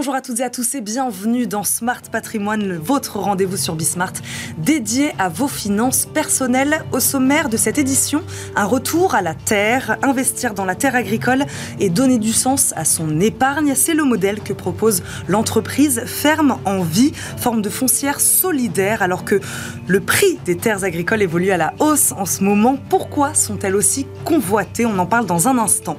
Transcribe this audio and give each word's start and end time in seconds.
Bonjour 0.00 0.14
à 0.14 0.22
toutes 0.22 0.40
et 0.40 0.44
à 0.44 0.48
tous 0.48 0.74
et 0.74 0.80
bienvenue 0.80 1.46
dans 1.46 1.62
Smart 1.62 2.00
Patrimoine, 2.10 2.78
votre 2.78 3.18
rendez-vous 3.18 3.58
sur 3.58 3.74
Bismart 3.74 4.14
dédié 4.56 5.12
à 5.18 5.28
vos 5.28 5.46
finances 5.46 6.06
personnelles. 6.06 6.82
Au 6.90 7.00
sommaire 7.00 7.50
de 7.50 7.58
cette 7.58 7.76
édition, 7.76 8.22
un 8.56 8.64
retour 8.64 9.14
à 9.14 9.20
la 9.20 9.34
terre, 9.34 9.98
investir 10.02 10.54
dans 10.54 10.64
la 10.64 10.74
terre 10.74 10.94
agricole 10.94 11.44
et 11.80 11.90
donner 11.90 12.18
du 12.18 12.32
sens 12.32 12.72
à 12.76 12.86
son 12.86 13.20
épargne. 13.20 13.74
C'est 13.74 13.92
le 13.92 14.04
modèle 14.04 14.40
que 14.40 14.54
propose 14.54 15.02
l'entreprise 15.28 16.02
Ferme 16.06 16.56
en 16.64 16.80
Vie, 16.80 17.12
forme 17.36 17.60
de 17.60 17.68
foncière 17.68 18.20
solidaire 18.20 19.02
alors 19.02 19.26
que 19.26 19.38
le 19.86 20.00
prix 20.00 20.38
des 20.46 20.56
terres 20.56 20.84
agricoles 20.84 21.20
évolue 21.20 21.50
à 21.50 21.58
la 21.58 21.74
hausse 21.78 22.12
en 22.12 22.24
ce 22.24 22.42
moment. 22.42 22.78
Pourquoi 22.88 23.34
sont-elles 23.34 23.76
aussi 23.76 24.06
convoitées? 24.24 24.86
On 24.86 24.98
en 24.98 25.04
parle 25.04 25.26
dans 25.26 25.46
un 25.46 25.58
instant. 25.58 25.98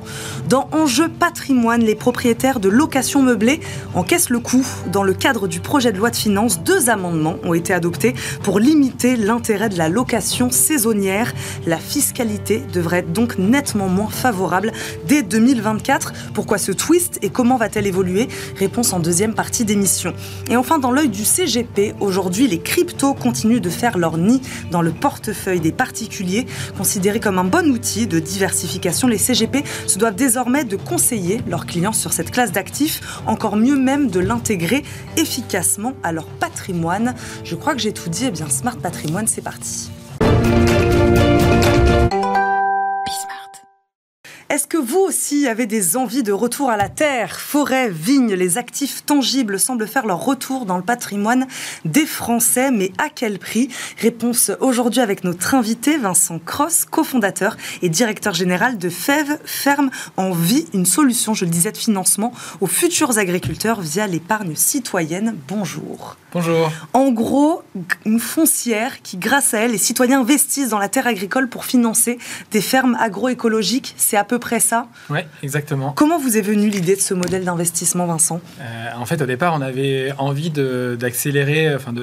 Dans 0.49 0.67
Enjeu 0.71 1.07
patrimoine, 1.07 1.81
les 1.81 1.93
propriétaires 1.93 2.59
de 2.59 2.69
location 2.69 3.21
meublée 3.21 3.59
encaissent 3.93 4.29
le 4.29 4.39
coût. 4.39 4.65
Dans 4.91 5.03
le 5.03 5.13
cadre 5.13 5.47
du 5.47 5.59
projet 5.59 5.91
de 5.91 5.97
loi 5.97 6.09
de 6.09 6.15
finances, 6.15 6.61
deux 6.63 6.89
amendements 6.89 7.37
ont 7.43 7.53
été 7.53 7.73
adoptés 7.73 8.13
pour 8.43 8.59
limiter 8.59 9.15
l'intérêt 9.15 9.69
de 9.69 9.77
la 9.77 9.89
location 9.89 10.49
saisonnière. 10.51 11.33
La 11.65 11.77
fiscalité 11.77 12.61
devrait 12.73 12.99
être 12.99 13.13
donc 13.13 13.37
nettement 13.37 13.87
moins 13.87 14.09
favorable 14.09 14.71
dès 15.07 15.23
2024. 15.23 16.13
Pourquoi 16.33 16.57
ce 16.57 16.71
twist 16.71 17.19
et 17.21 17.29
comment 17.29 17.57
va-t-elle 17.57 17.87
évoluer? 17.87 18.27
Réponse 18.57 18.93
en 18.93 18.99
deuxième 18.99 19.33
partie 19.33 19.65
d'émission. 19.65 20.13
Et 20.49 20.55
enfin, 20.55 20.79
dans 20.79 20.91
l'œil 20.91 21.09
du 21.09 21.25
CGP, 21.25 21.95
aujourd'hui, 21.99 22.47
les 22.47 22.59
cryptos 22.59 23.13
continuent 23.13 23.61
de 23.61 23.69
faire 23.69 23.97
leur 23.97 24.17
nid 24.17 24.41
dans 24.71 24.81
le 24.81 24.91
portefeuille 24.91 25.59
des 25.59 25.71
particuliers. 25.71 26.45
Considérés 26.77 27.19
comme 27.19 27.39
un 27.39 27.43
bon 27.43 27.69
outil 27.69 28.07
de 28.07 28.19
diversification, 28.19 29.07
les 29.07 29.17
CGP 29.17 29.63
se 29.87 29.97
doivent 29.97 30.15
désormais 30.15 30.63
de 30.63 30.75
conseiller 30.75 31.41
leurs 31.47 31.65
clients 31.65 31.93
sur 31.93 32.13
cette 32.13 32.31
classe 32.31 32.51
d'actifs 32.51 33.01
encore 33.25 33.55
mieux 33.55 33.75
même 33.81 34.09
de 34.09 34.19
l'intégrer 34.19 34.83
efficacement 35.17 35.93
à 36.03 36.11
leur 36.11 36.25
patrimoine. 36.25 37.15
Je 37.43 37.55
crois 37.55 37.73
que 37.73 37.81
j'ai 37.81 37.93
tout 37.93 38.09
dit, 38.09 38.25
eh 38.27 38.31
bien 38.31 38.49
Smart 38.49 38.77
Patrimoine, 38.77 39.27
c'est 39.27 39.41
parti. 39.41 39.91
Que 44.71 44.77
vous 44.77 44.99
aussi 44.99 45.49
avez 45.49 45.65
des 45.65 45.97
envies 45.97 46.23
de 46.23 46.31
retour 46.31 46.69
à 46.69 46.77
la 46.77 46.87
terre 46.87 47.41
Forêt, 47.41 47.89
vignes, 47.89 48.35
les 48.35 48.57
actifs 48.57 49.05
tangibles 49.05 49.59
semblent 49.59 49.85
faire 49.85 50.05
leur 50.05 50.23
retour 50.23 50.65
dans 50.65 50.77
le 50.77 50.81
patrimoine 50.81 51.45
des 51.83 52.05
Français, 52.05 52.71
mais 52.71 52.93
à 52.97 53.09
quel 53.09 53.37
prix? 53.37 53.67
Réponse 53.97 54.49
aujourd'hui 54.61 55.01
avec 55.01 55.25
notre 55.25 55.55
invité 55.55 55.97
Vincent 55.97 56.39
Cross, 56.39 56.85
cofondateur 56.85 57.57
et 57.81 57.89
directeur 57.89 58.33
général 58.33 58.77
de 58.77 58.87
FEV, 58.87 59.39
Ferme 59.43 59.91
en 60.15 60.31
Vie, 60.31 60.65
une 60.73 60.85
solution, 60.85 61.33
je 61.33 61.43
le 61.43 61.51
disais, 61.51 61.73
de 61.73 61.77
financement 61.77 62.31
aux 62.61 62.67
futurs 62.67 63.17
agriculteurs 63.17 63.81
via 63.81 64.07
l'épargne 64.07 64.55
citoyenne. 64.55 65.35
Bonjour. 65.49 66.15
Bonjour. 66.33 66.71
En 66.93 67.11
gros, 67.11 67.61
une 68.05 68.19
foncière 68.19 69.01
qui, 69.01 69.17
grâce 69.17 69.53
à 69.53 69.59
elle, 69.59 69.71
les 69.71 69.77
citoyens 69.77 70.21
investissent 70.21 70.69
dans 70.69 70.79
la 70.79 70.87
terre 70.87 71.05
agricole 71.05 71.49
pour 71.49 71.65
financer 71.65 72.19
des 72.51 72.61
fermes 72.61 72.95
agroécologiques. 72.99 73.93
C'est 73.97 74.15
à 74.15 74.23
peu 74.23 74.39
près 74.39 74.61
ça? 74.61 74.87
Oui, 75.09 75.19
exactement. 75.43 75.91
Comment 75.91 76.17
vous 76.17 76.37
est 76.37 76.41
venue 76.41 76.69
l'idée 76.69 76.95
de 76.95 77.01
ce 77.01 77.13
modèle 77.13 77.43
d'investissement, 77.43 78.05
Vincent? 78.05 78.39
Euh, 78.61 78.89
En 78.97 79.05
fait, 79.05 79.21
au 79.21 79.25
départ, 79.25 79.53
on 79.57 79.61
avait 79.61 80.13
envie 80.17 80.51
d'accélérer, 80.51 81.75
enfin 81.75 81.93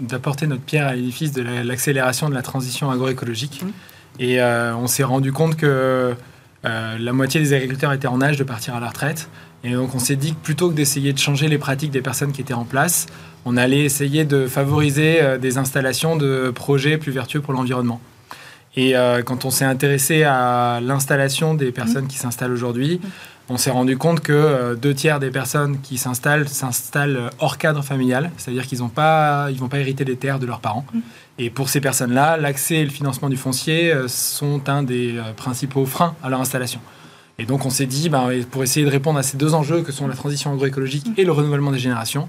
d'apporter 0.00 0.46
notre 0.46 0.62
pierre 0.62 0.86
à 0.86 0.94
l'édifice 0.94 1.32
de 1.32 1.42
l'accélération 1.42 2.28
de 2.28 2.34
la 2.34 2.42
transition 2.42 2.90
agroécologique. 2.90 3.62
Mmh. 3.62 3.68
Et 4.18 4.42
euh, 4.42 4.76
on 4.76 4.88
s'est 4.88 5.04
rendu 5.04 5.32
compte 5.32 5.56
que 5.56 6.14
euh, 6.66 6.98
la 6.98 7.12
moitié 7.12 7.40
des 7.40 7.54
agriculteurs 7.54 7.92
étaient 7.94 8.08
en 8.08 8.20
âge 8.20 8.36
de 8.36 8.44
partir 8.44 8.74
à 8.74 8.80
la 8.80 8.88
retraite. 8.88 9.28
Et 9.64 9.72
donc 9.72 9.94
on 9.94 9.98
s'est 9.98 10.16
dit 10.16 10.32
que 10.32 10.38
plutôt 10.38 10.70
que 10.70 10.74
d'essayer 10.74 11.12
de 11.12 11.18
changer 11.18 11.48
les 11.48 11.58
pratiques 11.58 11.90
des 11.90 12.00
personnes 12.00 12.32
qui 12.32 12.40
étaient 12.40 12.54
en 12.54 12.64
place, 12.64 13.06
on 13.44 13.56
allait 13.56 13.84
essayer 13.84 14.24
de 14.24 14.46
favoriser 14.46 15.22
euh, 15.22 15.38
des 15.38 15.58
installations 15.58 16.16
de 16.16 16.52
projets 16.54 16.98
plus 16.98 17.12
vertueux 17.12 17.40
pour 17.40 17.52
l'environnement. 17.52 18.00
Et 18.76 18.96
euh, 18.96 19.22
quand 19.22 19.44
on 19.44 19.50
s'est 19.50 19.64
intéressé 19.64 20.22
à 20.22 20.80
l'installation 20.80 21.54
des 21.54 21.72
personnes 21.72 22.06
qui 22.06 22.18
s'installent 22.18 22.52
aujourd'hui, 22.52 23.00
on 23.48 23.56
s'est 23.56 23.72
rendu 23.72 23.96
compte 23.96 24.20
que 24.20 24.32
euh, 24.32 24.74
deux 24.76 24.94
tiers 24.94 25.18
des 25.18 25.30
personnes 25.30 25.80
qui 25.80 25.98
s'installent 25.98 26.48
s'installent 26.48 27.30
hors 27.40 27.58
cadre 27.58 27.82
familial, 27.82 28.30
c'est-à-dire 28.36 28.66
qu'ils 28.66 28.78
ne 28.78 28.84
vont 28.84 28.88
pas 28.88 29.50
hériter 29.74 30.04
des 30.04 30.16
terres 30.16 30.38
de 30.38 30.46
leurs 30.46 30.60
parents. 30.60 30.84
Et 31.38 31.50
pour 31.50 31.68
ces 31.68 31.80
personnes-là, 31.80 32.36
l'accès 32.36 32.76
et 32.76 32.84
le 32.84 32.90
financement 32.90 33.28
du 33.28 33.36
foncier 33.36 33.92
sont 34.06 34.68
un 34.68 34.82
des 34.84 35.18
principaux 35.36 35.86
freins 35.86 36.14
à 36.22 36.28
leur 36.28 36.40
installation. 36.40 36.80
Et 37.38 37.46
donc 37.46 37.64
on 37.64 37.70
s'est 37.70 37.86
dit, 37.86 38.10
ben, 38.10 38.28
pour 38.50 38.62
essayer 38.62 38.84
de 38.84 38.90
répondre 38.90 39.18
à 39.18 39.22
ces 39.22 39.38
deux 39.38 39.54
enjeux 39.54 39.80
que 39.80 39.90
sont 39.90 40.06
la 40.06 40.14
transition 40.14 40.52
agroécologique 40.52 41.06
et 41.16 41.24
le 41.24 41.32
renouvellement 41.32 41.72
des 41.72 41.78
générations, 41.78 42.28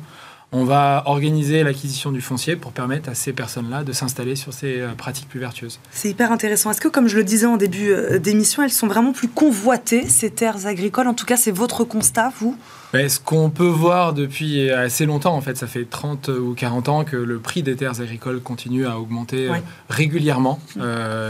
on 0.54 0.66
va 0.66 1.04
organiser 1.06 1.64
l'acquisition 1.64 2.12
du 2.12 2.20
foncier 2.20 2.58
pour 2.58 2.74
permettre 2.74 3.10
à 3.10 3.16
ces 3.16 3.32
personnes-là 3.32 3.84
de 3.84 3.94
s'installer 3.94 4.36
sur 4.36 4.52
ces 4.52 4.82
euh, 4.82 4.90
pratiques 4.98 5.30
plus 5.30 5.40
vertueuses. 5.40 5.80
C'est 5.92 6.10
hyper 6.10 6.32
intéressant. 6.32 6.72
Est-ce 6.72 6.82
que, 6.82 6.90
comme 6.90 7.08
je 7.08 7.16
le 7.16 7.24
disais 7.24 7.46
en 7.46 7.56
début 7.56 7.92
euh, 7.92 8.20
d'émission, 8.20 8.62
elles 8.62 8.72
sont 8.72 8.88
vraiment 8.88 9.14
plus 9.14 9.30
convoitées, 9.30 10.06
ces 10.10 10.30
terres 10.30 10.68
agricoles? 10.68 11.08
En 11.08 11.14
tout 11.14 11.26
cas, 11.26 11.38
c'est 11.38 11.52
votre 11.52 11.86
constat, 11.86 12.34
vous? 12.40 12.58
Ben, 12.92 13.08
Ce 13.08 13.18
qu'on 13.18 13.50
peut 13.50 13.64
voir 13.64 14.14
depuis 14.14 14.70
assez 14.70 15.06
longtemps, 15.06 15.36
en 15.36 15.42
fait, 15.42 15.56
ça 15.56 15.68
fait 15.68 15.86
30 15.86 16.28
ou 16.28 16.54
40 16.54 16.90
ans 16.90 17.04
que 17.06 17.16
le 17.16 17.40
prix 17.40 17.64
des 17.64 17.78
terres 17.78 18.02
agricoles 18.02 18.42
continue 18.42 18.86
à 18.86 19.00
augmenter 19.00 19.48
euh, 19.48 19.54
régulièrement, 19.90 20.60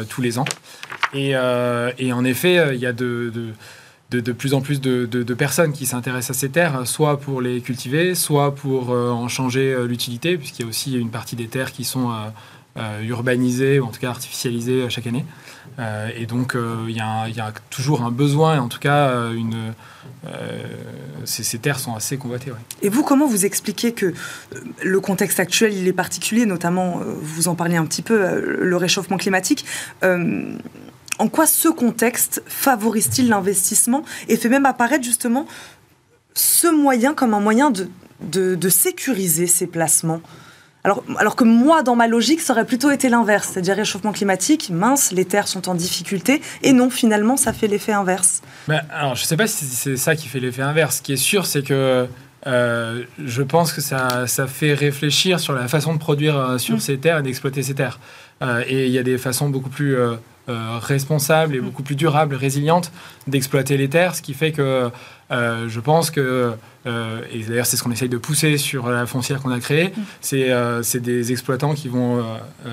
tous 0.10 0.22
les 0.22 0.40
ans. 0.40 0.46
Et, 1.14 1.32
et 2.00 2.14
en 2.14 2.24
effet, 2.24 2.74
il 2.74 2.80
y 2.80 2.86
a 2.86 2.94
de, 2.94 3.32
de, 3.34 3.50
plus 4.20 4.54
en 4.54 4.62
plus 4.62 4.82
de, 4.82 5.34
personnes 5.34 5.72
qui 5.72 5.86
s'intéressent 5.86 6.36
à 6.36 6.40
ces 6.40 6.50
terres, 6.50 6.86
soit 6.86 7.20
pour 7.20 7.42
les 7.42 7.62
cultiver, 7.62 8.16
soit 8.16 8.54
pour 8.54 8.92
euh, 8.92 9.10
en 9.10 9.28
changer 9.28 9.74
euh, 9.74 9.88
l'utilité, 9.88 10.38
puisqu'il 10.38 10.64
y 10.64 10.66
a 10.66 10.70
aussi 10.70 10.98
une 10.98 11.10
partie 11.10 11.36
des 11.36 11.48
terres 11.48 11.72
qui 11.72 11.84
sont 11.84 12.12
euh, 12.78 13.02
urbanisées, 13.02 13.80
ou 13.80 13.86
en 13.86 13.92
tout 13.92 14.00
cas 14.00 14.10
artificialisées 14.10 14.90
chaque 14.90 15.08
année. 15.08 15.26
et 16.16 16.26
donc, 16.26 16.56
il 16.88 16.96
y, 16.96 17.00
a 17.00 17.54
toujours 17.70 18.04
un 18.04 18.12
besoin, 18.12 18.56
et 18.56 18.60
en 18.60 18.68
tout 18.68 18.80
cas, 18.80 19.30
ces, 21.26 21.58
terres 21.58 21.80
sont 21.80 21.96
assez 21.96 22.18
convoitées. 22.18 22.52
Et 22.82 22.90
vous, 22.90 23.04
comment 23.04 23.28
vous 23.28 23.46
expliquez 23.46 23.94
que 23.94 24.14
le 24.84 25.00
contexte 25.00 25.40
actuel, 25.40 25.74
il 25.74 25.88
est 25.88 25.94
particulier, 25.94 26.46
notamment, 26.46 27.02
vous 27.22 27.48
en 27.48 27.56
parliez 27.56 27.78
un 27.78 27.86
petit 27.86 28.04
peu, 28.04 28.40
le 28.40 28.78
réchauffement 28.78 29.18
climatique 29.18 29.66
en 31.22 31.28
quoi 31.28 31.46
ce 31.46 31.70
contexte 31.70 32.42
favorise-t-il 32.48 33.30
l'investissement 33.30 34.04
et 34.28 34.38
fait 34.38 34.50
même 34.50 34.66
apparaître 34.66 35.04
justement 35.04 35.46
ce 36.34 36.68
moyen 36.68 37.14
comme 37.14 37.36
un 37.36 37.40
moyen 37.40 37.70
de, 37.70 37.90
de, 38.56 38.70
sécuriser 38.70 39.46
ces 39.46 39.68
placements? 39.68 40.22
Alors, 40.84 41.04
alors, 41.20 41.36
que 41.36 41.44
moi, 41.44 41.84
dans 41.84 41.96
ma 41.96 42.08
logique, 42.08 42.42
ça 42.42 42.54
aurait 42.54 42.66
plutôt 42.66 42.90
été 42.90 43.08
l'inverse, 43.08 43.50
c'est-à-dire 43.54 43.76
réchauffement 43.76 44.14
climatique, 44.14 44.72
mince, 44.72 45.12
les 45.12 45.26
terres 45.26 45.48
sont 45.48 45.70
en 45.70 45.76
difficulté, 45.76 46.42
et 46.64 46.74
non, 46.74 46.90
finalement, 46.90 47.38
ça 47.38 47.54
fait 47.54 47.68
l'effet 47.68 47.92
inverse. 47.92 48.42
Ben, 48.68 48.82
alors, 48.92 49.14
je 49.14 49.22
ne 49.22 49.28
sais 49.28 49.38
pas 49.38 49.46
si 49.46 49.66
c'est 49.66 49.98
ça 49.98 50.16
qui 50.16 50.28
fait 50.28 50.40
l'effet 50.40 50.64
inverse. 50.64 50.98
Ce 50.98 51.02
qui 51.04 51.14
est 51.14 51.18
sûr, 51.18 51.46
c'est 51.46 51.62
que 51.62 52.08
euh, 52.48 53.04
je 53.24 53.44
pense 53.44 53.74
que 53.74 53.82
ça, 53.82 54.26
ça, 54.26 54.48
fait 54.48 54.74
réfléchir 54.74 55.40
sur 55.40 55.54
la 55.54 55.68
façon 55.68 55.94
de 55.94 56.00
produire 56.00 56.36
euh, 56.36 56.58
sur 56.58 56.78
mm. 56.78 56.80
ces 56.80 56.98
terres 56.98 57.20
et 57.20 57.22
d'exploiter 57.22 57.62
ces 57.62 57.76
terres. 57.76 58.00
Euh, 58.42 58.64
et 58.68 58.88
il 58.88 58.92
y 58.92 58.98
a 58.98 59.04
des 59.04 59.20
façons 59.20 59.50
beaucoup 59.50 59.70
plus 59.70 59.96
euh, 60.50 60.80
responsable 60.82 61.56
et 61.56 61.62
mm. 61.62 61.66
beaucoup 61.66 61.84
plus 61.84 61.96
durable, 61.96 62.34
résiliente 62.34 62.92
d'exploiter 63.28 63.78
les 63.78 63.90
terres, 63.90 64.16
ce 64.16 64.24
qui 64.24 64.34
fait 64.34 64.52
que 64.52 64.90
euh, 65.30 65.70
je 65.70 65.80
pense 65.80 66.10
que, 66.10 66.54
euh, 66.88 67.22
et 67.32 67.44
d'ailleurs 67.44 67.68
c'est 67.68 67.78
ce 67.78 67.84
qu'on 67.84 67.92
essaye 67.92 68.10
de 68.10 68.18
pousser 68.18 68.58
sur 68.58 68.90
la 68.90 69.06
foncière 69.06 69.40
qu'on 69.40 69.52
a 69.52 69.60
créée, 69.60 69.94
mm. 69.96 70.82
c'est 70.82 71.00
des 71.00 71.32
exploitants 71.32 71.76
qui 71.76 71.90
vont 71.90 72.26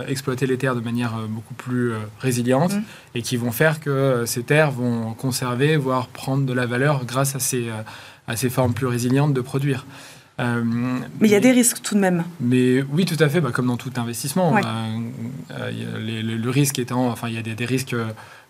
exploiter 0.09 0.47
les 0.47 0.57
terres 0.57 0.77
de 0.77 0.81
manière 0.81 1.12
beaucoup 1.28 1.53
plus 1.53 1.93
résiliente 2.21 2.73
mm. 2.73 2.83
et 3.16 3.22
qui 3.22 3.37
vont 3.37 3.53
faire 3.53 3.81
que 3.81 4.25
ces 4.25 4.45
terres 4.45 4.71
vont 4.71 5.13
conserver, 5.13 5.77
voire 5.77 6.07
prendre 6.07 6.47
de 6.47 6.53
la 6.54 6.65
valeur 6.65 7.04
grâce 7.04 7.37
à 7.37 7.39
ces, 7.39 7.66
à 8.27 8.37
ces 8.37 8.48
formes 8.48 8.72
plus 8.72 8.87
résilientes 8.87 9.34
de 9.34 9.41
produire. 9.42 9.84
Euh, 10.41 10.63
mais 11.21 11.29
il 11.29 11.31
y 11.33 11.35
a 11.35 11.41
des 11.41 11.51
risques 11.51 11.83
tout 11.83 11.95
de 11.95 12.01
même. 12.01 12.25
Mais 12.41 12.83
oui, 12.93 13.05
tout 13.05 13.23
à 13.23 13.29
fait, 13.29 13.41
bah, 13.41 13.51
comme 13.53 13.67
dans 13.67 13.77
tout 13.77 13.91
investissement. 13.97 14.57
Euh, 14.57 14.61
euh, 15.51 16.37
le, 16.37 16.51
risque 16.51 16.79
étant, 16.79 17.09
enfin, 17.09 17.29
il 17.29 17.35
y 17.35 17.39
a 17.39 17.43
des, 17.43 17.65
risques 17.65 17.97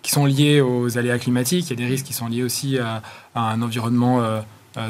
qui 0.02 0.10
sont 0.10 0.26
liés 0.26 0.60
aux 0.60 0.98
aléas 0.98 1.18
climatiques, 1.18 1.66
il 1.66 1.70
y 1.70 1.82
a 1.82 1.86
des 1.86 1.90
risques 1.90 2.06
qui 2.06 2.12
sont 2.12 2.28
liés 2.28 2.42
aussi 2.42 2.78
à, 2.78 3.02
un 3.34 3.62
environnement 3.62 4.22
euh, 4.22 4.40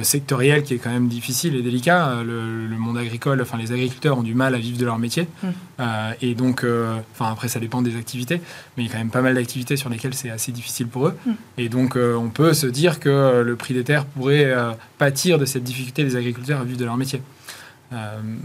sectoriel 0.03 0.63
qui 0.65 0.75
est 0.75 0.79
quand 0.79 0.91
même 0.91 1.09
difficile 1.09 1.55
et 1.55 1.63
délicat. 1.63 2.09
Euh, 2.09 2.69
le, 2.69 2.77
monde 2.79 2.99
agricole, 2.99 3.43
enfin 3.43 3.59
les 3.59 3.73
agriculteurs 3.73 4.19
ont 4.19 4.23
du 4.23 4.35
mal 4.35 4.55
à 4.55 4.59
vivre 4.59 4.79
de 4.79 4.85
leur 4.85 4.99
métier. 4.99 5.29
Mm. 5.43 5.47
Euh, 5.81 6.13
et 6.23 6.35
donc, 6.35 6.65
enfin 7.13 7.33
après 7.33 7.49
ça 7.49 7.61
dépend 7.61 7.83
des 7.83 7.97
activités, 7.97 8.41
mais 8.77 8.85
il 8.85 8.87
y 8.87 8.89
a 8.89 8.93
quand 8.93 8.99
même 8.99 9.11
pas 9.11 9.23
mal 9.23 9.35
d'activités 9.35 9.77
sur 9.77 9.91
lesquelles 9.91 10.15
c'est 10.15 10.31
assez 10.31 10.53
difficile 10.53 10.87
pour 10.87 11.09
eux. 11.09 11.17
Mm. 11.27 11.31
Et 11.59 11.69
donc 11.69 11.97
on 11.97 12.29
peut 12.29 12.55
se 12.55 12.67
dire 12.67 13.01
que 13.01 13.43
le 13.45 13.57
prix 13.57 13.75
des 13.75 13.85
terres 13.85 14.05
pourrait 14.05 14.55
pâtir 14.99 15.39
de 15.39 15.45
cette 15.45 15.65
difficulté 15.65 16.05
des 16.05 16.17
agriculteurs 16.17 16.61
à 16.61 16.65
vivre 16.65 16.79
de 16.79 16.85
leur 16.85 16.97
métier. 16.97 17.21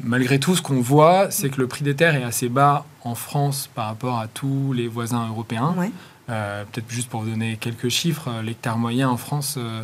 malgré 0.03 0.39
tout, 0.39 0.55
ce 0.55 0.61
qu'on 0.61 0.81
voit, 0.81 1.29
c'est 1.29 1.49
que 1.49 1.61
le 1.61 1.67
prix 1.67 1.83
des 1.83 1.95
terres 1.95 2.15
est 2.15 2.23
assez 2.23 2.49
bas 2.49 2.85
en 3.03 3.15
France 3.15 3.69
par 3.73 3.85
rapport 3.87 4.19
à 4.19 4.27
tous 4.27 4.73
les 4.73 4.87
voisins 4.87 5.27
européens. 5.27 5.75
Peut-être 6.27 6.89
juste 6.89 7.09
pour 7.09 7.21
vous 7.21 7.29
donner 7.29 7.57
quelques 7.57 7.89
chiffres, 7.89 8.29
l'hectare 8.43 8.77
moyen 8.77 9.09
en 9.09 9.17
France 9.17 9.55
euh, 9.57 9.83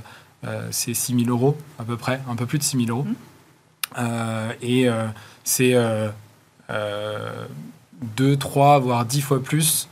c'est 0.72 0.94
6 0.94 1.26
000 1.26 1.30
euros 1.30 1.58
à 1.80 1.84
peu 1.84 1.98
près, 1.98 2.22
un 2.30 2.36
peu 2.36 2.46
plus 2.46 2.60
de 2.60 2.64
6 2.64 2.86
000 2.86 2.98
euros. 2.98 3.06
Mmh. 3.06 4.04
et 4.62 4.88
c'est 5.44 5.76
2, 8.18 8.38
3, 8.38 8.80
voire 8.80 9.06
10 9.06 9.22
fois 9.22 9.44
plus 9.44 9.90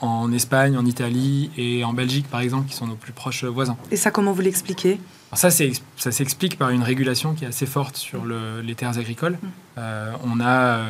en 0.00 0.32
Espagne, 0.32 0.76
en 0.76 0.84
Italie 0.84 1.50
et 1.56 1.84
en 1.84 1.92
Belgique, 1.92 2.28
par 2.28 2.40
exemple, 2.40 2.68
qui 2.68 2.74
sont 2.74 2.86
nos 2.86 2.96
plus 2.96 3.12
proches 3.12 3.44
voisins. 3.44 3.76
Et 3.90 3.96
ça, 3.96 4.10
comment 4.10 4.32
vous 4.32 4.42
l'expliquez? 4.42 5.00
Ça, 5.34 5.50
ça 5.50 6.12
s'explique 6.12 6.56
par 6.56 6.70
une 6.70 6.82
régulation 6.82 7.34
qui 7.34 7.44
est 7.44 7.48
assez 7.48 7.66
forte 7.66 7.96
sur 7.96 8.24
le, 8.24 8.62
les 8.62 8.74
terres 8.74 8.98
agricoles. 8.98 9.38
Mmh. 9.42 9.80
on 10.24 10.40
a 10.40 10.86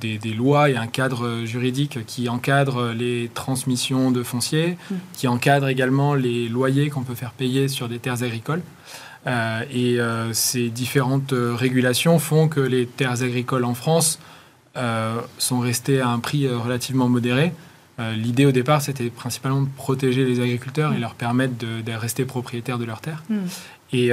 des, 0.00 0.18
lois 0.32 0.70
et 0.70 0.76
un 0.76 0.86
cadre 0.86 1.44
juridique 1.44 2.04
qui 2.06 2.28
encadre 2.28 2.92
les 2.92 3.30
transmissions 3.34 4.10
de 4.10 4.22
fonciers, 4.22 4.76
mm. 4.90 4.94
qui 5.12 5.28
encadre 5.28 5.68
également 5.68 6.14
les 6.14 6.48
loyers 6.48 6.90
qu'on 6.90 7.02
peut 7.02 7.14
faire 7.14 7.32
payer 7.32 7.68
sur 7.68 7.88
des 7.88 7.98
terres 7.98 8.22
agricoles. 8.22 8.62
Euh, 9.26 9.62
et 9.72 9.98
euh, 10.00 10.32
ces 10.32 10.68
différentes 10.68 11.32
régulations 11.32 12.18
font 12.18 12.48
que 12.48 12.60
les 12.60 12.86
terres 12.86 13.22
agricoles 13.22 13.64
en 13.64 13.74
France 13.74 14.18
euh, 14.76 15.20
sont 15.38 15.60
restées 15.60 16.00
à 16.00 16.08
un 16.08 16.18
prix 16.18 16.48
relativement 16.48 17.08
modéré. 17.08 17.52
L'idée 18.16 18.44
au 18.44 18.50
départ, 18.50 18.82
c'était 18.82 19.08
principalement 19.08 19.62
de 19.62 19.68
protéger 19.76 20.24
les 20.24 20.40
agriculteurs 20.40 20.92
et 20.92 20.96
mm. 20.96 21.00
leur 21.00 21.14
permettre 21.14 21.54
de, 21.56 21.92
rester 21.92 22.24
propriétaires 22.24 22.78
de 22.78 22.84
leurs 22.84 23.00
terres. 23.00 23.22
Mm. 23.28 23.36
Et 23.92 24.10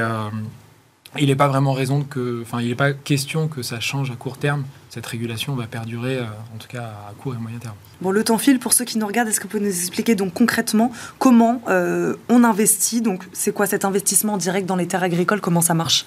il 1.19 1.27
n'est 1.27 1.35
pas 1.35 1.47
vraiment 1.47 1.73
raison 1.73 2.03
que, 2.03 2.41
enfin, 2.41 2.61
il 2.61 2.69
n'est 2.69 2.75
pas 2.75 2.93
question 2.93 3.47
que 3.47 3.61
ça 3.61 3.79
change 3.79 4.11
à 4.11 4.15
court 4.15 4.37
terme. 4.37 4.63
Cette 4.89 5.05
régulation 5.05 5.55
va 5.55 5.67
perdurer, 5.67 6.17
euh, 6.17 6.23
en 6.53 6.57
tout 6.57 6.67
cas 6.67 6.83
à 6.83 7.13
court 7.17 7.35
et 7.35 7.37
moyen 7.37 7.57
terme. 7.57 7.75
Bon, 8.01 8.11
le 8.11 8.23
temps 8.23 8.37
file. 8.37 8.59
Pour 8.59 8.73
ceux 8.73 8.85
qui 8.85 8.97
nous 8.97 9.07
regardent, 9.07 9.27
est-ce 9.27 9.39
que 9.39 9.43
vous 9.43 9.49
pouvez 9.49 9.63
nous 9.63 9.69
expliquer 9.69 10.15
donc 10.15 10.33
concrètement 10.33 10.91
comment 11.19 11.61
euh, 11.67 12.15
on 12.29 12.43
investit? 12.43 13.01
Donc, 13.01 13.23
c'est 13.33 13.53
quoi 13.53 13.67
cet 13.67 13.83
investissement 13.83 14.37
direct 14.37 14.65
dans 14.65 14.77
les 14.77 14.87
terres 14.87 15.03
agricoles? 15.03 15.41
Comment 15.41 15.61
ça 15.61 15.73
marche? 15.73 16.05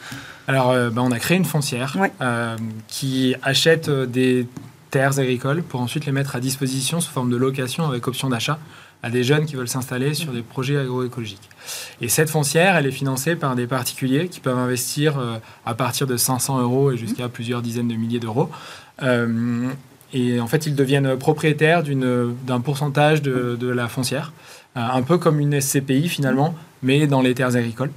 Alors, 0.49 0.71
euh, 0.71 0.91
ben, 0.91 1.03
on 1.03 1.13
a 1.13 1.19
créé 1.19 1.37
une 1.37 1.45
foncière 1.45 1.97
qui 2.89 3.35
achète 3.43 3.91
des 3.91 4.47
terres 4.91 5.19
agricoles 5.19 5.63
pour 5.63 5.81
ensuite 5.81 6.07
les 6.07 6.13
mettre 6.13 6.37
à 6.37 6.41
disposition 6.41 7.01
sous 7.01 7.11
forme 7.11 7.31
de 7.31 7.37
location 7.37 7.87
avec 7.87 8.07
option 8.07 8.29
d'achat 8.29 8.59
à 9.05 9.11
des 9.11 9.23
jeunes 9.23 9.45
qui 9.45 9.55
veulent 9.55 9.69
s'installer 9.69 10.15
sur 10.15 10.33
des 10.33 10.41
projets 10.41 10.79
agroécologiques. 10.79 11.51
Et 12.01 12.09
cette 12.09 12.31
foncière, 12.31 12.75
elle 12.75 12.87
est 12.87 12.91
financée 12.91 13.37
par 13.37 13.55
des 13.55 13.67
particuliers 13.67 14.29
qui 14.29 14.41
peuvent 14.41 14.57
investir 14.57 15.19
euh, 15.19 15.37
à 15.67 15.75
partir 15.75 16.07
de 16.07 16.17
500 16.17 16.63
euros 16.63 16.91
et 16.91 16.97
jusqu'à 16.97 17.29
plusieurs 17.29 17.61
dizaines 17.61 17.89
de 17.89 17.97
milliers 17.97 18.19
d'euros. 18.19 18.49
Euh, 19.03 19.69
et 20.15 20.41
en 20.41 20.47
fait, 20.47 20.65
ils 20.65 20.75
deviennent 20.75 21.19
propriétaires 21.19 21.83
d'un 21.83 22.61
pourcentage 22.61 23.21
de, 23.21 23.69
la 23.69 23.89
foncière, 23.89 24.33
euh, 24.79 24.81
un 24.81 25.03
peu 25.03 25.19
comme 25.19 25.39
une 25.39 25.61
SCPI 25.61 26.09
finalement, 26.09 26.55
mais 26.83 27.07
dans 27.07 27.21
les 27.21 27.35
terres 27.35 27.57
agricoles. 27.57 27.91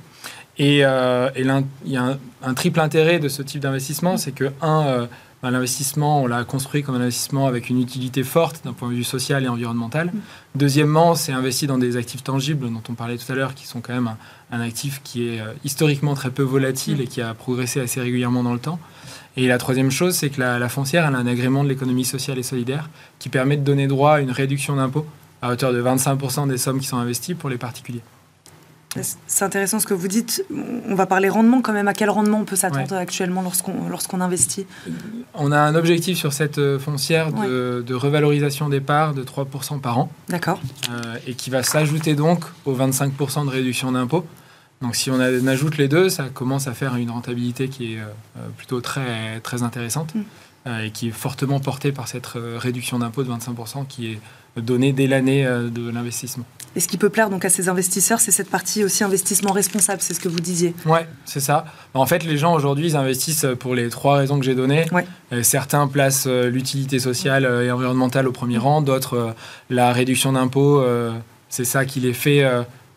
Et, 0.58 0.80
il 0.80 0.82
y 0.82 0.84
a 0.84 2.04
un, 2.04 2.18
un, 2.44 2.54
triple 2.54 2.82
intérêt 2.82 3.20
de 3.20 3.30
ce 3.30 3.44
type 3.44 3.62
d'investissement, 3.62 4.18
c'est 4.18 4.34
que, 4.34 4.52
un, 4.62 5.08
l'investissement, 5.44 6.24
on 6.24 6.28
l'a 6.28 6.44
construit 6.44 6.84
comme 6.84 6.96
un 6.96 7.02
investissement 7.02 7.48
avec 7.48 7.70
une 7.70 7.80
utilité 7.80 8.24
forte 8.24 8.64
d'un 8.66 8.74
point 8.74 8.90
de 8.90 8.96
vue 8.96 9.04
social 9.04 9.44
et 9.44 9.48
environnemental. 9.48 10.08
Mm. 10.08 10.20
Deuxièmement, 10.56 11.16
c'est 11.16 11.32
investi 11.32 11.68
dans 11.68 11.78
des 11.78 11.96
actifs 11.96 12.24
tangibles 12.24 12.72
dont 12.72 12.82
on 12.90 12.94
parlait 12.94 13.18
tout 13.18 13.32
à 13.32 13.36
l'heure, 13.36 13.54
qui 13.54 13.68
sont 13.68 13.82
quand 13.82 13.94
même 13.94 14.16
un, 14.52 14.62
actif 14.62 15.02
qui 15.04 15.30
est 15.30 15.42
euh, 15.42 15.54
historiquement 15.64 16.16
très 16.16 16.32
peu 16.32 16.44
volatile 16.44 16.98
mm. 16.98 17.02
et 17.02 17.08
qui 17.08 17.22
a 17.22 17.34
progressé 17.34 17.80
assez 17.80 18.02
régulièrement 18.02 18.44
dans 18.44 18.54
le 18.54 18.60
temps. 18.60 18.80
Et 19.36 19.48
la 19.48 19.60
troisième 19.60 19.92
chose, 19.92 20.16
c'est 20.16 20.30
que 20.30 20.42
la, 20.42 20.68
foncière, 20.70 21.06
elle 21.08 21.14
a 21.14 21.20
un 21.20 21.28
agrément 21.28 21.64
de 21.64 21.70
l'économie 21.70 22.06
sociale 22.06 22.40
et 22.40 22.44
solidaire 22.44 22.90
qui 23.20 23.30
permet 23.30 23.58
de 23.58 23.64
donner 23.64 23.86
droit 23.86 24.14
à 24.14 24.20
une 24.20 24.32
réduction 24.32 24.76
d'impôt 24.76 25.06
à 25.44 25.52
hauteur 25.52 25.72
de 25.72 25.82
25% 25.82 26.48
des 26.48 26.58
sommes 26.58 26.80
qui 26.80 26.88
sont 26.88 26.98
investies 26.98 27.36
pour 27.36 27.52
les 27.52 27.58
particuliers. 27.58 28.02
C'est 29.28 29.46
intéressant 29.46 29.80
ce 29.80 29.88
que 29.88 29.94
vous 29.94 30.08
dites. 30.08 30.44
On 30.88 30.96
va 30.96 31.06
parler 31.06 31.30
rendement 31.30 31.62
quand 31.62 31.74
même. 31.74 31.88
À 31.88 31.94
quel 31.94 32.10
rendement 32.10 32.40
on 32.40 32.46
peut 32.46 32.56
s'attendre 32.56 32.96
actuellement 32.96 33.42
lorsqu'on 33.42 33.90
lorsqu'on 33.90 34.22
investit? 34.22 34.66
On 35.34 35.52
a 35.52 35.60
un 35.60 35.76
objectif 35.76 36.18
sur 36.18 36.34
cette 36.34 36.58
euh, 36.58 36.80
foncière 36.80 37.32
de, 37.32 37.94
revalorisation 37.94 38.70
des 38.70 38.80
parts 38.80 39.14
de 39.14 39.24
3% 39.24 39.80
par 39.80 39.98
an. 40.00 40.12
D'accord. 40.30 40.60
Euh, 40.92 41.16
et 41.26 41.34
qui 41.34 41.50
va 41.50 41.64
s'ajouter 41.64 42.16
donc 42.16 42.44
aux 42.66 42.76
25% 42.76 43.46
de 43.46 43.50
réduction 43.50 43.92
d'impôt. 43.92 44.26
Donc 44.82 44.96
si 44.96 45.10
on, 45.10 45.20
ajoute 45.20 45.78
les 45.78 45.88
deux, 45.88 46.10
ça 46.10 46.26
commence 46.32 46.68
à 46.68 46.74
faire 46.74 46.96
une 46.96 47.10
rentabilité 47.10 47.68
qui 47.68 47.96
est 47.96 48.00
euh, 48.00 48.48
plutôt 48.58 48.82
très, 48.82 49.40
très 49.42 49.64
intéressante. 49.64 50.14
Mm. 50.14 50.86
et 50.86 50.92
qui 50.92 51.08
est 51.08 51.12
fortement 51.12 51.60
portée 51.60 51.92
par 51.92 52.08
cette 52.08 52.28
réduction 52.36 53.00
d'impôt 53.00 53.24
de 53.24 53.32
25% 53.32 53.88
qui 53.88 54.12
est 54.12 54.20
donnée 54.58 54.92
dès 54.92 55.08
l'année 55.08 55.46
de 55.46 55.90
l'investissement. 55.90 56.46
Et 56.78 56.80
ce 56.80 56.88
qui 56.88 56.98
peut 56.98 57.10
plaire 57.10 57.32
donc 57.32 57.44
à 57.44 57.50
ces 57.50 57.70
investisseurs, 57.70 58.20
c'est 58.20 58.30
cette 58.30 58.52
partie 58.52 58.84
aussi 58.84 59.04
investissement 59.04 59.52
responsable, 59.52 60.00
c'est 60.00 60.14
ce 60.14 60.20
que 60.20 60.30
vous 60.30 60.40
disiez. 60.40 60.76
Ouais, 60.86 61.08
c'est 61.26 61.40
ça. 61.40 61.66
En 61.96 62.06
fait, 62.06 62.24
les 62.24 62.38
gens 62.38 62.54
aujourd'hui, 62.54 62.90
ils 62.90 62.96
investissent 62.96 63.48
pour 63.60 63.74
les 63.74 63.90
trois 63.90 64.18
raisons 64.18 64.38
que 64.38 64.46
j'ai 64.46 64.54
données. 64.54 64.86
Euh, 65.34 65.42
certains 65.42 65.88
placent 65.88 66.28
euh, 66.28 66.52
l'utilité 66.52 67.00
sociale 67.00 67.46
euh, 67.46 67.66
et 67.66 67.72
environnementale 67.72 68.28
au 68.28 68.32
premier 68.32 68.60
rang, 68.60 68.84
d'autres 68.84 69.34
la 69.72 69.92
réduction 69.92 70.34
d'impôts, 70.34 70.86
c'est 71.50 71.66
ça 71.66 71.84
qui 71.86 72.00
les 72.00 72.14
fait 72.14 72.46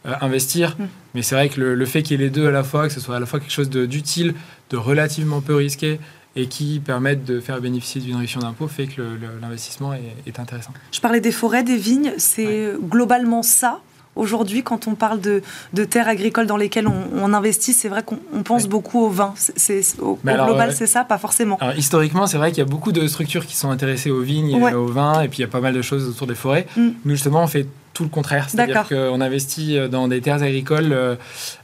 investir. 0.04 0.76
Mm. 0.78 0.84
Mais 1.14 1.22
c'est 1.22 1.34
vrai 1.34 1.48
que 1.48 1.58
le, 1.58 1.74
le 1.74 1.86
fait 1.86 2.02
qu'il 2.02 2.20
y 2.20 2.22
ait 2.22 2.26
les 2.26 2.30
deux 2.30 2.48
à 2.48 2.50
la 2.50 2.62
fois, 2.62 2.86
que 2.86 2.92
ce 2.92 3.00
soit 3.00 3.16
à 3.16 3.20
la 3.20 3.24
fois 3.24 3.40
quelque 3.40 3.50
chose 3.50 3.70
d'utile, 3.70 4.34
de 4.68 4.76
relativement 4.76 5.40
peu 5.40 5.54
risqué, 5.54 6.00
et 6.36 6.46
qui 6.46 6.80
permettent 6.80 7.24
de 7.24 7.40
faire 7.40 7.60
bénéficier 7.60 8.00
d'une 8.00 8.14
réduction 8.14 8.40
d'impôt 8.40 8.68
fait 8.68 8.86
que 8.86 9.02
l'investissement 9.42 9.92
est, 9.92 10.38
intéressant. 10.38 10.72
Je 10.92 11.00
parlais 11.00 11.20
des 11.20 11.32
forêts, 11.32 11.62
des 11.62 11.76
vignes, 11.76 12.12
c'est 12.18 12.72
globalement 12.80 13.42
ça 13.42 13.80
Aujourd'hui, 14.16 14.64
quand 14.64 14.88
on 14.88 14.96
parle 14.96 15.20
de, 15.20 15.42
terres 15.84 16.08
agricoles 16.08 16.46
dans 16.46 16.56
lesquelles 16.56 16.88
on, 16.88 17.32
investit, 17.32 17.72
c'est 17.72 17.88
vrai 17.88 18.02
qu'on 18.02 18.42
pense 18.42 18.66
beaucoup 18.66 19.00
au 19.00 19.08
vin. 19.08 19.34
C'est, 19.36 19.82
au, 20.00 20.18
global, 20.22 20.74
c'est 20.74 20.88
ça? 20.88 21.04
Pas 21.04 21.16
forcément. 21.16 21.58
historiquement, 21.76 22.26
c'est 22.26 22.36
vrai 22.36 22.50
qu'il 22.50 22.58
y 22.58 22.66
a 22.66 22.68
beaucoup 22.68 22.92
de 22.92 23.06
structures 23.06 23.46
qui 23.46 23.56
sont 23.56 23.70
intéressées 23.70 24.10
aux 24.10 24.20
vignes 24.20 24.50
et 24.50 24.74
au 24.74 24.86
vin, 24.86 25.22
et 25.22 25.28
puis 25.28 25.38
il 25.38 25.42
y 25.42 25.44
a 25.44 25.48
pas 25.48 25.60
mal 25.60 25.74
de 25.74 25.82
choses 25.82 26.08
autour 26.08 26.26
des 26.26 26.34
forêts. 26.34 26.66
Mm. 26.76 26.88
Nous, 27.04 27.14
justement, 27.14 27.42
on 27.42 27.46
fait 27.46 27.66
tout 27.94 28.02
le 28.02 28.08
contraire. 28.08 28.50
C'est-à-dire 28.50 28.88
qu'on 28.88 29.20
investit 29.20 29.78
dans 29.88 30.08
des 30.08 30.20
terres 30.20 30.42
agricoles 30.42 30.92
euh, 30.92 31.14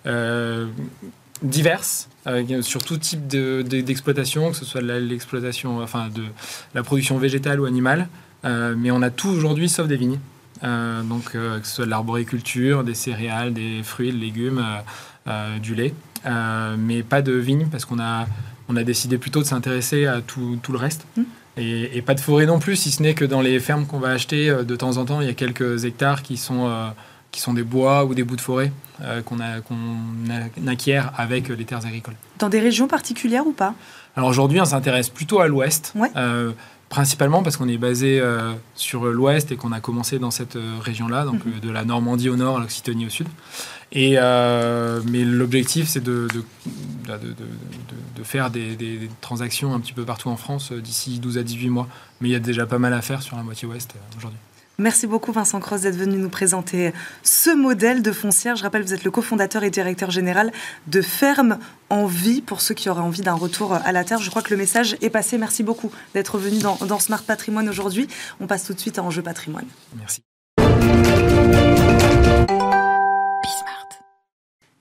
euh, 0.07 0.67
diverses 1.43 2.09
sur 2.63 2.83
tout 2.83 2.97
type 2.97 3.27
d'exploitation, 3.27 4.51
que 4.51 4.57
ce 4.57 4.65
soit 4.65 4.81
l'exploitation, 4.81 5.79
enfin 5.79 6.09
de 6.15 6.25
la 6.75 6.83
production 6.83 7.19
végétale 7.19 7.61
ou 7.61 7.67
animale. 7.67 8.09
Euh, 8.45 8.75
mais 8.77 8.91
on 8.91 9.03
a 9.03 9.11
tout 9.11 9.29
aujourd'hui 9.29 9.69
sauf 9.69 9.87
des 9.87 9.97
vignes. 9.97 10.19
Euh, 10.65 11.03
donc 11.03 11.35
euh, 11.35 11.61
que 11.61 11.67
ce 11.67 11.75
soit 11.75 11.85
de 11.85 11.91
l'arboriculture, 11.91 12.85
des 12.85 12.95
céréales, 12.95 13.53
des 13.53 13.83
fruits, 13.83 14.13
des 14.13 14.19
légumes, 14.19 14.65
du 15.61 15.75
lait, 15.75 15.93
mais 16.79 17.03
pas 17.03 17.21
de 17.21 17.33
vignes 17.33 17.67
parce 17.71 17.85
qu'on 17.85 17.99
a 17.99 18.27
on 18.69 18.77
a 18.77 18.83
décidé 18.83 19.17
plutôt 19.17 19.41
de 19.41 19.47
s'intéresser 19.47 20.07
à 20.07 20.21
tout, 20.21 20.59
tout, 20.61 20.73
le 20.73 20.79
reste. 20.79 21.07
Mmh. 21.17 21.23
Et, 21.57 21.97
et, 21.97 22.03
pas 22.03 22.15
de 22.15 22.21
forêt 22.21 22.47
non 22.47 22.59
plus, 22.59 22.75
si 22.75 22.91
ce 22.91 23.01
n'est 23.01 23.15
que 23.15 23.25
dans 23.25 23.41
les 23.41 23.61
fermes 23.61 23.87
qu'on 23.87 24.01
va 24.01 24.09
acheter, 24.09 24.51
de 24.65 24.77
temps 24.77 24.97
en 24.97 25.05
temps, 25.05 25.21
il 25.21 25.29
y 25.29 25.31
a 25.31 25.35
quelques 25.35 25.85
hectares 25.85 26.23
qui 26.23 26.37
sont 26.37 26.69
qui 27.37 27.43
sont 27.43 27.53
des 27.53 27.65
bois 27.65 28.07
ou 28.07 28.15
des 28.15 28.25
bouts 28.25 28.37
de 28.37 28.41
forêt 28.41 28.73
euh, 29.03 29.21
qu'on 29.21 29.41
acquiert 30.67 31.13
avec 31.19 31.49
les 31.51 31.65
terres 31.67 31.85
agricoles. 31.85 32.15
Dans 32.39 32.49
des 32.49 32.61
régions 32.61 32.89
particulières 32.89 33.47
ou 33.47 33.53
pas? 33.53 33.75
Alors 34.17 34.31
aujourd'hui, 34.31 34.59
on 34.59 34.65
s'intéresse 34.65 35.11
plutôt 35.11 35.41
à 35.41 35.47
l'ouest. 35.47 35.93
Euh, 36.17 36.53
principalement 36.89 37.43
parce 37.43 37.59
qu'on 37.59 37.69
est 37.69 37.77
basé 37.77 38.21
euh, 38.21 38.55
sur 38.75 39.05
l'ouest 39.05 39.53
et 39.53 39.57
qu'on 39.57 39.73
a 39.73 39.81
commencé 39.81 40.19
dans 40.19 40.31
cette 40.31 40.57
région-là, 40.81 41.27
donc 41.27 41.45
mhm. 41.45 41.61
de 41.61 41.71
la 41.71 41.85
Normandie 41.85 42.31
au 42.31 42.37
nord 42.37 42.57
à 42.57 42.61
l'Occitanie 42.61 43.05
au 43.05 43.11
sud. 43.11 43.29
Et, 43.93 44.13
mais 44.13 45.23
l'objectif, 45.25 45.89
c'est 45.89 46.03
de, 46.03 46.27
de, 46.33 46.43
de, 47.07 48.23
faire 48.25 48.51
des, 48.51 48.77
des, 48.77 49.11
transactions 49.21 49.75
un 49.75 49.81
petit 49.81 49.93
peu 49.93 50.07
partout 50.07 50.31
en 50.31 50.37
France 50.39 50.73
d'ici 50.73 51.19
12 51.19 51.37
à 51.37 51.43
18 51.43 51.69
mois. 51.69 51.87
Mais 52.23 52.31
il 52.31 52.33
y 52.33 52.37
a 52.37 52.41
déjà 52.41 52.65
pas 52.65 52.79
mal 52.79 52.95
à 52.95 53.03
faire 53.03 53.21
sur 53.21 53.37
la 53.37 53.43
moitié 53.43 53.69
ouest 53.69 53.95
aujourd'hui. 54.17 54.41
Merci 54.79 55.07
beaucoup 55.07 55.33
Vincent 55.33 55.59
Cross 55.59 55.83
d'être 55.83 55.97
venu 55.97 56.19
nous 56.19 56.29
présenter 56.29 56.93
ce 57.23 57.51
modèle 57.51 58.03
de 58.03 58.13
foncière. 58.13 58.57
Je 58.57 58.63
rappelle, 58.63 58.83
vous 58.83 58.93
êtes 58.93 59.05
le 59.05 59.11
cofondateur 59.11 59.65
et 59.65 59.71
directeur 59.71 60.11
général 60.11 60.53
de 60.87 61.01
Ferme 61.01 61.59
en 61.89 62.07
Vie 62.07 62.43
pour 62.43 62.61
ceux 62.61 62.75
qui 62.75 62.91
auraient 62.91 63.01
envie 63.01 63.23
d'un 63.23 63.35
retour 63.35 63.73
à 63.73 63.93
la 63.93 64.05
terre. 64.05 64.21
Je 64.21 64.29
crois 64.29 64.43
que 64.43 64.51
le 64.51 64.59
message 64.59 64.97
est 65.01 65.11
passé. 65.11 65.39
Merci 65.39 65.63
beaucoup 65.63 65.91
d'être 66.15 66.37
venu 66.39 66.59
dans, 66.59 66.77
dans 66.87 66.99
Smart 66.99 67.23
Patrimoine 67.23 67.69
aujourd'hui. 67.69 68.07
On 68.39 68.47
passe 68.47 68.65
tout 68.65 68.75
de 68.75 68.81
suite 68.81 68.99
à 68.99 69.03
Enjeu 69.03 69.23
Patrimoine. 69.23 69.67
Merci. 69.97 70.21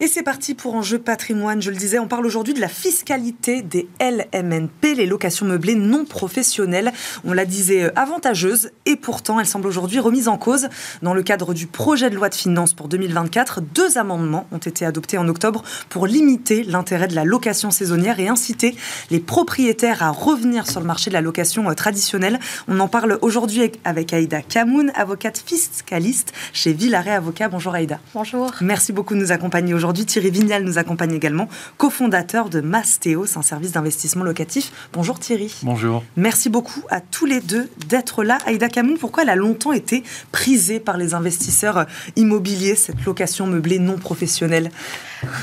Et 0.01 0.07
c'est 0.07 0.23
parti 0.23 0.55
pour 0.55 0.75
Enjeu 0.75 0.99
patrimoine. 0.99 1.61
Je 1.61 1.71
le 1.71 1.77
disais, 1.77 1.99
on 1.99 2.07
parle 2.09 2.25
aujourd'hui 2.25 2.53
de 2.53 2.59
la 2.59 2.67
fiscalité 2.67 3.61
des 3.61 3.87
LMNP, 4.01 4.93
les 4.93 5.05
locations 5.05 5.45
meublées 5.45 5.75
non 5.75 6.03
professionnelles. 6.03 6.91
On 7.23 7.31
la 7.31 7.45
disait 7.45 7.83
euh, 7.83 7.91
avantageuse 7.95 8.71
et 8.85 8.97
pourtant 8.97 9.39
elle 9.39 9.45
semble 9.45 9.67
aujourd'hui 9.67 9.99
remise 9.99 10.27
en 10.27 10.37
cause. 10.37 10.67
Dans 11.01 11.13
le 11.13 11.23
cadre 11.23 11.53
du 11.53 11.65
projet 11.65 12.09
de 12.09 12.15
loi 12.15 12.27
de 12.27 12.35
finances 12.35 12.73
pour 12.73 12.89
2024, 12.89 13.61
deux 13.61 13.97
amendements 13.97 14.47
ont 14.51 14.57
été 14.57 14.85
adoptés 14.85 15.17
en 15.17 15.29
octobre 15.29 15.63
pour 15.87 16.07
limiter 16.07 16.63
l'intérêt 16.63 17.07
de 17.07 17.15
la 17.15 17.23
location 17.23 17.71
saisonnière 17.71 18.19
et 18.19 18.27
inciter 18.27 18.75
les 19.11 19.21
propriétaires 19.21 20.03
à 20.03 20.09
revenir 20.09 20.69
sur 20.69 20.81
le 20.81 20.87
marché 20.87 21.09
de 21.09 21.13
la 21.13 21.21
location 21.21 21.69
euh, 21.69 21.73
traditionnelle. 21.73 22.41
On 22.67 22.81
en 22.81 22.89
parle 22.89 23.17
aujourd'hui 23.21 23.71
avec 23.85 24.11
Aïda 24.11 24.41
Kamoun, 24.41 24.91
avocate 24.93 25.41
fiscaliste 25.45 26.33
chez 26.51 26.73
Villaret 26.73 27.11
Avocat. 27.11 27.47
Bonjour 27.47 27.73
Aïda. 27.73 28.01
Bonjour. 28.13 28.51
Merci 28.59 28.91
beaucoup 28.91 29.13
de 29.13 29.19
nous 29.19 29.31
accompagner 29.31 29.73
aujourd'hui 29.73 29.84
aujourd'hui. 29.85 30.05
Thierry 30.05 30.31
Vignal 30.31 30.63
nous 30.63 30.79
accompagne 30.79 31.13
également, 31.13 31.47
cofondateur 31.77 32.49
de 32.49 32.59
Mastéos, 32.59 33.37
un 33.37 33.43
service 33.43 33.71
d'investissement 33.71 34.23
locatif. 34.23 34.71
Bonjour 34.93 35.19
Thierry. 35.19 35.55
Bonjour. 35.61 36.03
Merci 36.17 36.49
beaucoup 36.49 36.81
à 36.89 37.01
tous 37.01 37.27
les 37.27 37.39
deux 37.39 37.69
d'être 37.87 38.23
là. 38.23 38.39
Aïda 38.47 38.67
Kamoun, 38.67 38.97
pourquoi 38.97 39.21
elle 39.23 39.29
a 39.29 39.35
longtemps 39.35 39.73
été 39.73 40.03
prisée 40.31 40.79
par 40.79 40.97
les 40.97 41.13
investisseurs 41.13 41.85
immobiliers, 42.15 42.73
cette 42.73 43.05
location 43.05 43.45
meublée 43.45 43.77
non 43.77 43.97
professionnelle? 43.97 44.71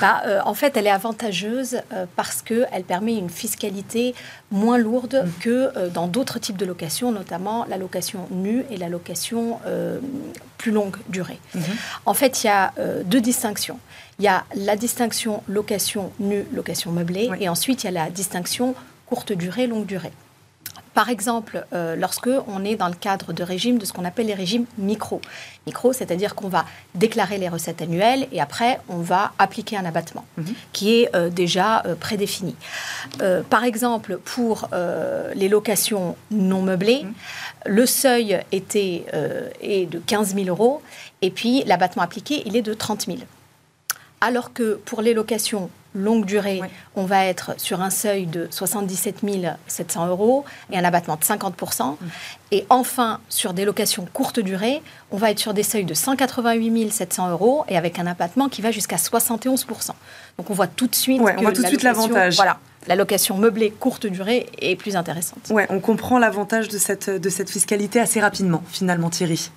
Bah, 0.00 0.22
euh, 0.26 0.40
En 0.44 0.54
fait, 0.54 0.76
elle 0.76 0.86
est 0.86 0.90
avantageuse 0.90 1.78
euh, 1.92 2.06
parce 2.16 2.42
qu'elle 2.42 2.84
permet 2.86 3.16
une 3.16 3.30
fiscalité 3.30 4.14
moins 4.50 4.78
lourde 4.78 5.24
mm. 5.24 5.40
que 5.40 5.70
euh, 5.76 5.88
dans 5.88 6.06
d'autres 6.06 6.38
types 6.38 6.56
de 6.56 6.66
locations, 6.66 7.12
notamment 7.12 7.64
la 7.68 7.76
location 7.76 8.26
nue 8.30 8.64
et 8.70 8.76
la 8.76 8.88
location 8.88 9.58
plus 10.58 10.72
longue 10.72 10.96
durée. 11.08 11.38
Mm-hmm. 11.56 11.60
En 12.06 12.14
fait, 12.14 12.42
il 12.42 12.46
y 12.46 12.50
a 12.50 12.72
deux 13.04 13.20
distinctions. 13.20 13.78
Il 14.18 14.24
y 14.24 14.28
a 14.28 14.44
la 14.54 14.76
distinction 14.76 15.42
location 15.48 16.12
nue, 16.18 16.44
location 16.52 16.92
meublée, 16.92 17.30
et 17.40 17.48
ensuite 17.48 17.84
il 17.84 17.86
y 17.86 17.88
a 17.88 17.92
la 17.92 18.10
distinction 18.10 18.74
courte 19.06 19.32
durée, 19.32 19.66
longue 19.66 19.86
durée. 19.86 20.12
Par 20.94 21.08
exemple, 21.08 21.64
euh, 21.72 21.96
lorsque 21.96 22.28
on 22.46 22.64
est 22.64 22.76
dans 22.76 22.88
le 22.88 22.94
cadre 22.94 23.32
de 23.32 23.42
régimes 23.42 23.78
de 23.78 23.84
ce 23.84 23.92
qu'on 23.92 24.04
appelle 24.04 24.26
les 24.26 24.34
régimes 24.34 24.66
micro. 24.78 25.20
Micro, 25.66 25.92
c'est-à-dire 25.92 26.34
qu'on 26.34 26.48
va 26.48 26.64
déclarer 26.94 27.38
les 27.38 27.48
recettes 27.48 27.80
annuelles 27.80 28.28
et 28.32 28.40
après 28.40 28.80
on 28.88 28.98
va 28.98 29.32
appliquer 29.38 29.76
un 29.76 29.84
abattement 29.84 30.24
mhm. 30.36 30.54
qui 30.72 31.00
est 31.00 31.14
euh, 31.14 31.30
déjà 31.30 31.82
euh, 31.86 31.94
prédéfini. 31.94 32.54
par 33.48 33.64
exemple, 33.64 34.18
pour 34.24 34.68
les 35.34 35.48
locations 35.48 36.16
non 36.30 36.62
meublées, 36.62 37.04
mhm. 37.04 37.12
le 37.66 37.86
seuil 37.86 38.40
était 38.50 39.04
est 39.60 39.86
de 39.86 39.98
15 39.98 40.34
000 40.34 40.46
euros 40.46 40.82
et 41.20 41.30
puis 41.30 41.62
l'abattement 41.64 42.02
appliqué 42.02 42.42
il 42.46 42.56
est 42.56 42.62
de 42.62 42.74
30 42.74 43.06
000. 43.06 43.18
Alors 44.20 44.52
que 44.52 44.74
pour 44.84 45.02
les 45.02 45.14
locations 45.14 45.70
longue 45.94 46.24
durée, 46.24 46.60
on 46.96 47.04
va 47.04 47.26
être 47.26 47.58
sur 47.58 47.80
un 47.80 47.90
seuil 47.90 48.26
de 48.26 48.48
77 48.50 49.22
700 49.66 50.06
euros 50.08 50.44
et 50.70 50.78
un 50.78 50.84
abattement 50.84 51.16
de 51.16 51.22
50%. 51.22 51.92
Mm. 51.92 51.96
Et 52.50 52.66
enfin, 52.68 53.20
sur 53.28 53.54
des 53.54 53.64
locations 53.64 54.06
courte 54.12 54.40
durée, 54.40 54.82
on 55.10 55.16
va 55.16 55.30
être 55.30 55.38
sur 55.38 55.54
des 55.54 55.62
seuils 55.62 55.84
de 55.84 55.94
188 55.94 56.90
700 56.90 57.30
euros 57.30 57.64
et 57.68 57.76
avec 57.76 57.98
un 57.98 58.06
abattement 58.06 58.48
qui 58.48 58.62
va 58.62 58.70
jusqu'à 58.70 58.96
71%. 58.96 59.90
Donc 60.38 60.50
on 60.50 60.54
voit 60.54 60.66
tout 60.66 60.86
de 60.86 60.94
suite 60.94 61.20
on 61.20 61.24
voit 61.24 61.52
tout 61.52 61.62
de 61.62 61.68
suite 61.68 61.82
l'avantage. 61.82 62.36
Voilà, 62.36 62.58
la 62.86 62.96
location 62.96 63.38
meublée 63.38 63.70
courte 63.70 64.06
durée 64.06 64.46
est 64.60 64.76
plus 64.76 64.96
intéressante. 64.96 65.50
Ouais, 65.50 65.66
on 65.70 65.80
comprend 65.80 66.18
l'avantage 66.18 66.68
de 66.68 66.78
cette, 66.78 67.08
de 67.10 67.28
cette 67.28 67.50
fiscalité 67.50 68.00
assez 68.00 68.20
rapidement, 68.20 68.62
finalement, 68.70 69.10
Thierry. 69.10 69.50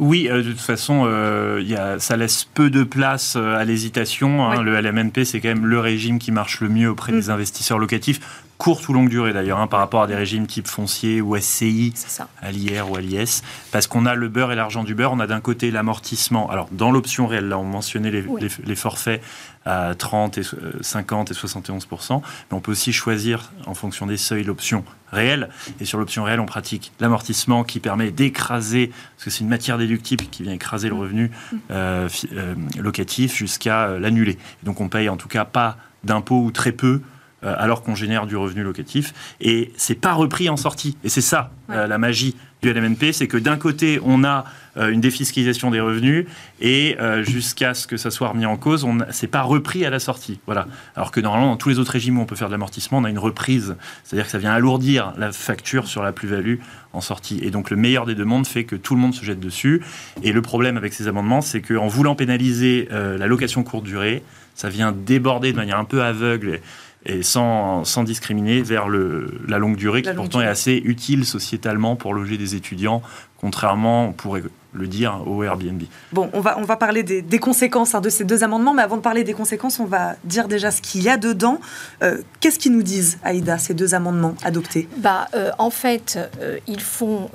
Oui, 0.00 0.28
euh, 0.28 0.42
de 0.42 0.50
toute 0.50 0.60
façon, 0.60 1.04
euh, 1.06 1.62
y 1.64 1.76
a, 1.76 2.00
ça 2.00 2.16
laisse 2.16 2.44
peu 2.44 2.68
de 2.68 2.82
place 2.82 3.36
euh, 3.36 3.56
à 3.56 3.64
l'hésitation. 3.64 4.44
Hein. 4.44 4.62
Le 4.62 4.80
LMNP, 4.80 5.24
c'est 5.24 5.40
quand 5.40 5.48
même 5.48 5.66
le 5.66 5.78
régime 5.78 6.18
qui 6.18 6.32
marche 6.32 6.60
le 6.60 6.68
mieux 6.68 6.90
auprès 6.90 7.12
mm. 7.12 7.16
des 7.16 7.30
investisseurs 7.30 7.78
locatifs, 7.78 8.20
courte 8.58 8.88
ou 8.88 8.92
longue 8.92 9.08
durée 9.08 9.32
d'ailleurs, 9.32 9.58
hein, 9.58 9.66
par 9.66 9.80
rapport 9.80 10.02
à 10.02 10.06
des 10.06 10.14
régimes 10.14 10.46
type 10.46 10.68
foncier 10.68 11.20
ou 11.20 11.36
SCI, 11.36 11.92
à 12.40 12.50
l'IR 12.50 12.90
ou 12.90 12.96
à 12.96 13.00
l'IS, 13.00 13.42
parce 13.72 13.86
qu'on 13.86 14.06
a 14.06 14.14
le 14.14 14.28
beurre 14.28 14.52
et 14.52 14.56
l'argent 14.56 14.84
du 14.84 14.94
beurre. 14.94 15.12
On 15.12 15.20
a 15.20 15.26
d'un 15.26 15.40
côté 15.40 15.70
l'amortissement. 15.70 16.50
Alors, 16.50 16.68
dans 16.72 16.90
l'option 16.90 17.26
réelle, 17.26 17.48
là, 17.48 17.58
on 17.58 17.64
mentionnait 17.64 18.10
les, 18.10 18.24
les 18.64 18.76
forfaits 18.76 19.22
à 19.64 19.94
30 19.94 20.38
et 20.38 20.42
50 20.80 21.30
et 21.30 21.34
71 21.34 21.86
mais 21.90 22.56
on 22.56 22.60
peut 22.60 22.72
aussi 22.72 22.92
choisir 22.92 23.50
en 23.66 23.74
fonction 23.74 24.06
des 24.06 24.16
seuils 24.16 24.44
l'option 24.44 24.84
réelle. 25.10 25.48
Et 25.80 25.84
sur 25.84 25.98
l'option 25.98 26.24
réelle, 26.24 26.40
on 26.40 26.46
pratique 26.46 26.92
l'amortissement 27.00 27.64
qui 27.64 27.80
permet 27.80 28.10
d'écraser, 28.10 28.88
parce 28.88 29.24
que 29.24 29.30
c'est 29.30 29.40
une 29.40 29.48
matière 29.48 29.78
déductible 29.78 30.24
qui 30.30 30.42
vient 30.42 30.52
écraser 30.52 30.88
le 30.88 30.94
revenu 30.94 31.30
euh, 31.70 32.08
euh, 32.32 32.54
locatif 32.78 33.34
jusqu'à 33.36 33.84
euh, 33.84 33.98
l'annuler. 33.98 34.38
Donc 34.64 34.80
on 34.80 34.88
paye 34.88 35.08
en 35.08 35.16
tout 35.16 35.28
cas 35.28 35.44
pas 35.44 35.76
d'impôts 36.02 36.42
ou 36.42 36.50
très 36.50 36.72
peu 36.72 37.00
alors 37.44 37.82
qu'on 37.82 37.94
génère 37.94 38.26
du 38.26 38.36
revenu 38.36 38.62
locatif. 38.62 39.12
Et 39.40 39.72
c'est 39.76 39.94
pas 39.94 40.12
repris 40.12 40.48
en 40.48 40.56
sortie. 40.56 40.96
Et 41.04 41.08
c'est 41.08 41.20
ça 41.20 41.50
la 41.68 41.98
magie 41.98 42.36
du 42.64 42.72
LMNP, 42.72 43.12
c'est 43.12 43.28
que 43.28 43.36
d'un 43.36 43.56
côté, 43.56 44.00
on 44.02 44.24
a 44.24 44.44
euh, 44.76 44.88
une 44.88 45.00
défiscalisation 45.00 45.70
des 45.70 45.80
revenus 45.80 46.26
et 46.60 46.96
euh, 46.98 47.22
jusqu'à 47.22 47.74
ce 47.74 47.86
que 47.86 47.96
ça 47.96 48.10
soit 48.10 48.28
remis 48.28 48.46
en 48.46 48.56
cause, 48.56 48.84
on 48.84 48.98
c'est 49.10 49.28
pas 49.28 49.42
repris 49.42 49.84
à 49.84 49.90
la 49.90 49.98
sortie. 49.98 50.40
Voilà. 50.46 50.66
Alors 50.96 51.10
que 51.10 51.20
normalement, 51.20 51.50
dans 51.50 51.56
tous 51.56 51.68
les 51.68 51.78
autres 51.78 51.92
régimes 51.92 52.18
où 52.18 52.22
on 52.22 52.26
peut 52.26 52.36
faire 52.36 52.48
de 52.48 52.52
l'amortissement, 52.52 52.98
on 52.98 53.04
a 53.04 53.10
une 53.10 53.18
reprise, 53.18 53.76
c'est-à-dire 54.02 54.24
que 54.24 54.32
ça 54.32 54.38
vient 54.38 54.52
alourdir 54.52 55.12
la 55.18 55.30
facture 55.30 55.86
sur 55.86 56.02
la 56.02 56.12
plus-value 56.12 56.56
en 56.92 57.00
sortie. 57.00 57.38
Et 57.42 57.50
donc 57.50 57.70
le 57.70 57.76
meilleur 57.76 58.06
des 58.06 58.14
deux 58.14 58.24
mondes 58.24 58.46
fait 58.46 58.64
que 58.64 58.76
tout 58.76 58.94
le 58.94 59.00
monde 59.00 59.14
se 59.14 59.24
jette 59.24 59.40
dessus. 59.40 59.82
Et 60.22 60.32
le 60.32 60.42
problème 60.42 60.76
avec 60.76 60.94
ces 60.94 61.06
amendements, 61.06 61.40
c'est 61.40 61.60
qu'en 61.60 61.86
voulant 61.86 62.14
pénaliser 62.14 62.88
euh, 62.92 63.18
la 63.18 63.26
location 63.26 63.62
courte 63.62 63.84
durée, 63.84 64.22
ça 64.54 64.68
vient 64.68 64.92
déborder 64.92 65.52
de 65.52 65.56
manière 65.56 65.78
un 65.78 65.84
peu 65.84 66.02
aveugle 66.02 66.60
et 67.06 67.22
sans, 67.22 67.84
sans 67.84 68.04
discriminer 68.04 68.62
vers 68.62 68.88
le, 68.88 69.40
la 69.46 69.58
longue 69.58 69.76
durée, 69.76 70.02
qui 70.02 70.12
pourtant 70.14 70.40
est 70.40 70.46
assez 70.46 70.80
utile 70.84 71.24
sociétalement 71.24 71.96
pour 71.96 72.14
loger 72.14 72.38
des 72.38 72.54
étudiants, 72.54 73.02
contrairement, 73.36 74.06
on 74.06 74.12
pourrait 74.12 74.42
le 74.74 74.86
dire, 74.86 75.22
au 75.26 75.42
Airbnb. 75.42 75.82
Bon, 76.12 76.28
on 76.32 76.40
va, 76.40 76.58
on 76.58 76.64
va 76.64 76.76
parler 76.76 77.02
des, 77.02 77.22
des 77.22 77.38
conséquences 77.38 77.94
hein, 77.94 78.00
de 78.00 78.08
ces 78.10 78.24
deux 78.24 78.42
amendements, 78.42 78.74
mais 78.74 78.82
avant 78.82 78.96
de 78.96 79.02
parler 79.02 79.24
des 79.24 79.32
conséquences, 79.32 79.78
on 79.80 79.84
va 79.84 80.16
dire 80.24 80.48
déjà 80.48 80.70
ce 80.70 80.82
qu'il 80.82 81.02
y 81.02 81.08
a 81.08 81.16
dedans. 81.16 81.60
Euh, 82.02 82.20
qu'est-ce 82.40 82.58
qu'ils 82.58 82.72
nous 82.72 82.82
disent, 82.82 83.18
Aïda, 83.22 83.58
ces 83.58 83.74
deux 83.74 83.94
amendements 83.94 84.34
adoptés? 84.42 84.88
Bah, 84.96 85.28
euh, 85.34 85.50
En 85.58 85.70
fait, 85.70 86.18
euh, 86.40 86.58
ils 86.66 86.80
font 86.80 87.30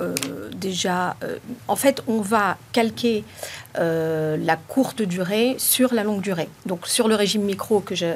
déjà... 0.56 1.16
en 1.68 1.76
fait, 1.76 2.02
on 2.08 2.22
va 2.22 2.58
calquer 2.74 3.24
la 3.76 4.56
courte 4.68 5.02
durée 5.02 5.56
sur 5.58 5.94
la 5.94 6.04
longue 6.04 6.22
durée. 6.22 6.50
Donc, 6.66 6.88
sur 6.88 7.08
le 7.08 7.16
régime 7.16 7.44
micro 7.44 7.80
que 7.80 7.96
je, 7.96 8.14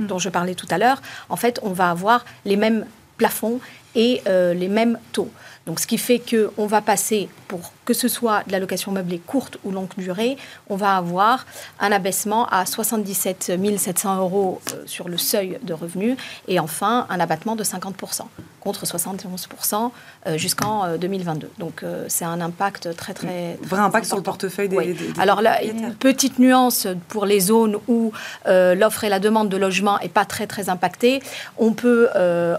dont 0.00 0.18
je 0.18 0.28
parlais 0.28 0.54
tout 0.54 0.66
à 0.70 0.78
l'heure, 0.78 1.00
en 1.28 1.36
fait, 1.36 1.60
on 1.62 1.70
va 1.70 1.90
avoir 1.90 2.24
les 2.44 2.56
mêmes 2.56 2.84
plafonds 3.16 3.60
et 3.94 4.22
les 4.26 4.68
mêmes 4.68 4.98
taux. 5.12 5.30
Donc, 5.66 5.80
ce 5.80 5.86
qui 5.86 5.96
fait 5.96 6.20
qu'on 6.20 6.66
va 6.66 6.82
passer, 6.82 7.28
pour 7.48 7.72
que 7.84 7.94
ce 7.94 8.08
soit 8.08 8.42
de 8.46 8.52
la 8.52 8.58
location 8.58 8.92
meublée 8.92 9.18
courte 9.18 9.58
ou 9.64 9.70
longue 9.70 9.88
durée, 9.96 10.36
on 10.68 10.76
va 10.76 10.96
avoir 10.96 11.46
un 11.80 11.92
abaissement 11.92 12.46
à 12.46 12.66
77 12.66 13.52
700 13.76 14.18
euros 14.18 14.60
euh, 14.72 14.82
sur 14.86 15.08
le 15.08 15.16
seuil 15.16 15.58
de 15.62 15.72
revenu 15.72 16.16
et 16.48 16.58
enfin 16.60 17.06
un 17.10 17.20
abattement 17.20 17.56
de 17.56 17.64
50% 17.64 18.22
contre 18.60 18.86
71% 18.86 19.90
euh, 20.26 20.38
jusqu'en 20.38 20.96
2022. 20.96 21.46
Euh, 21.46 21.50
Donc, 21.58 21.84
c'est 22.08 22.24
un 22.24 22.40
impact 22.40 22.96
très, 22.96 23.12
très. 23.12 23.58
Vrai 23.62 23.80
impact 23.80 24.06
sur 24.06 24.16
le 24.16 24.22
portefeuille 24.22 24.68
des. 24.68 24.96
Alors, 25.18 25.42
là, 25.42 25.62
une 25.62 25.94
petite 25.94 26.38
nuance 26.38 26.86
pour 27.08 27.26
les 27.26 27.40
zones 27.40 27.76
où 27.88 28.12
l'offre 28.46 29.04
et 29.04 29.08
la 29.08 29.18
demande 29.18 29.48
de 29.48 29.56
logement 29.56 29.98
n'est 30.02 30.08
pas 30.08 30.24
très, 30.24 30.46
très 30.46 30.68
impactée. 30.68 31.22
On 31.58 31.72
peut 31.72 32.08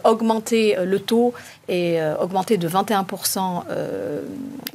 augmenter 0.04 0.78
le 0.84 1.00
taux 1.00 1.25
et 1.68 2.00
augmenter 2.20 2.58
de 2.58 2.68
21% 2.68 3.64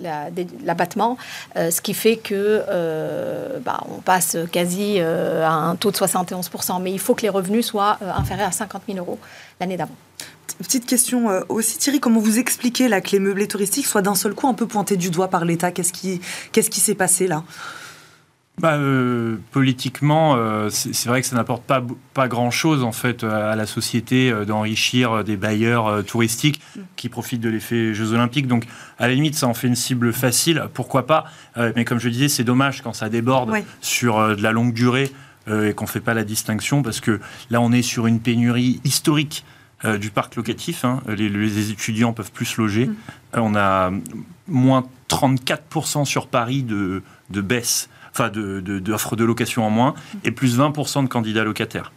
euh, 0.04 0.30
l'abattement, 0.64 1.16
euh, 1.56 1.70
ce 1.70 1.80
qui 1.80 1.94
fait 1.94 2.16
que 2.16 2.62
euh, 2.68 3.58
bah, 3.64 3.80
on 3.90 4.00
passe 4.00 4.36
quasi 4.52 5.00
à 5.00 5.52
un 5.52 5.76
taux 5.76 5.90
de 5.90 5.96
71%. 5.96 6.82
Mais 6.82 6.92
il 6.92 6.98
faut 6.98 7.14
que 7.14 7.22
les 7.22 7.28
revenus 7.28 7.66
soient 7.66 7.98
inférieurs 8.00 8.48
à 8.48 8.52
50 8.52 8.82
000 8.86 8.98
euros 8.98 9.18
l'année 9.60 9.76
d'avant. 9.76 9.94
Petite 10.58 10.84
question 10.84 11.28
aussi, 11.48 11.78
Thierry, 11.78 12.00
comment 12.00 12.20
vous 12.20 12.38
expliquez 12.38 12.88
que 12.88 13.10
les 13.12 13.18
meublés 13.18 13.48
touristiques 13.48 13.86
soient 13.86 14.02
d'un 14.02 14.14
seul 14.14 14.34
coup 14.34 14.46
un 14.46 14.54
peu 14.54 14.66
pointés 14.66 14.96
du 14.96 15.10
doigt 15.10 15.28
par 15.28 15.44
l'État? 15.44 15.70
Qu'est-ce 15.70 15.92
qui 15.92 16.80
s'est 16.80 16.94
passé 16.94 17.26
là? 17.26 17.44
Bah, 18.60 18.74
euh, 18.74 19.36
politiquement, 19.52 20.34
euh, 20.36 20.68
c'est 20.68 21.08
vrai 21.08 21.22
que 21.22 21.26
ça 21.26 21.34
n'apporte 21.34 21.62
pas, 21.62 21.82
pas 22.12 22.28
grand-chose 22.28 22.84
en 22.84 22.92
fait 22.92 23.24
à 23.24 23.56
la 23.56 23.64
société 23.64 24.30
euh, 24.30 24.44
d'enrichir 24.44 25.24
des 25.24 25.38
bailleurs 25.38 26.04
touristiques 26.04 26.60
mm. 26.76 26.80
qui 26.96 27.08
profitent 27.08 27.40
de 27.40 27.48
l'effet 27.48 27.94
Jeux 27.94 28.12
Olympiques. 28.12 28.46
Donc, 28.46 28.66
à 28.98 29.08
la 29.08 29.14
limite, 29.14 29.34
ça 29.34 29.46
en 29.46 29.54
fait 29.54 29.66
une 29.66 29.76
cible 29.76 30.12
facile. 30.12 30.64
Pourquoi 30.74 31.06
pas 31.06 31.24
Mais 31.56 31.86
comme 31.86 31.98
je 31.98 32.10
disais, 32.10 32.28
c'est 32.28 32.44
dommage 32.44 32.82
quand 32.82 32.92
ça 32.92 33.08
déborde 33.08 33.50
sur 33.80 34.36
de 34.36 34.42
la 34.42 34.52
longue 34.52 34.74
durée 34.74 35.10
et 35.50 35.72
qu'on 35.72 35.86
ne 35.86 35.90
fait 35.90 36.00
pas 36.00 36.12
la 36.12 36.24
distinction 36.24 36.82
parce 36.82 37.00
que 37.00 37.18
là, 37.48 37.62
on 37.62 37.72
est 37.72 37.82
sur 37.82 38.06
une 38.06 38.20
pénurie 38.20 38.80
historique. 38.84 39.44
du 39.98 40.10
parc 40.10 40.36
locatif. 40.36 40.84
Hein. 40.84 41.00
Les, 41.08 41.70
étudiants 41.70 42.12
peuvent 42.12 42.32
plus 42.32 42.58
loger. 42.58 42.86
Mm. 42.86 42.94
on 43.34 43.54
a 43.56 43.90
moins 44.48 44.86
34% 45.08 46.04
sur 46.04 46.26
Paris 46.26 46.62
de, 46.62 47.02
de 47.30 47.40
baisse 47.40 47.88
enfin 48.12 48.28
d'offres 48.28 49.16
de, 49.16 49.20
de, 49.20 49.24
location 49.24 49.64
en 49.64 49.70
moins, 49.70 49.94
et 50.24 50.30
plus 50.30 50.58
20% 50.58 51.04
de 51.04 51.08
candidats 51.08 51.44
locataires. 51.44 51.92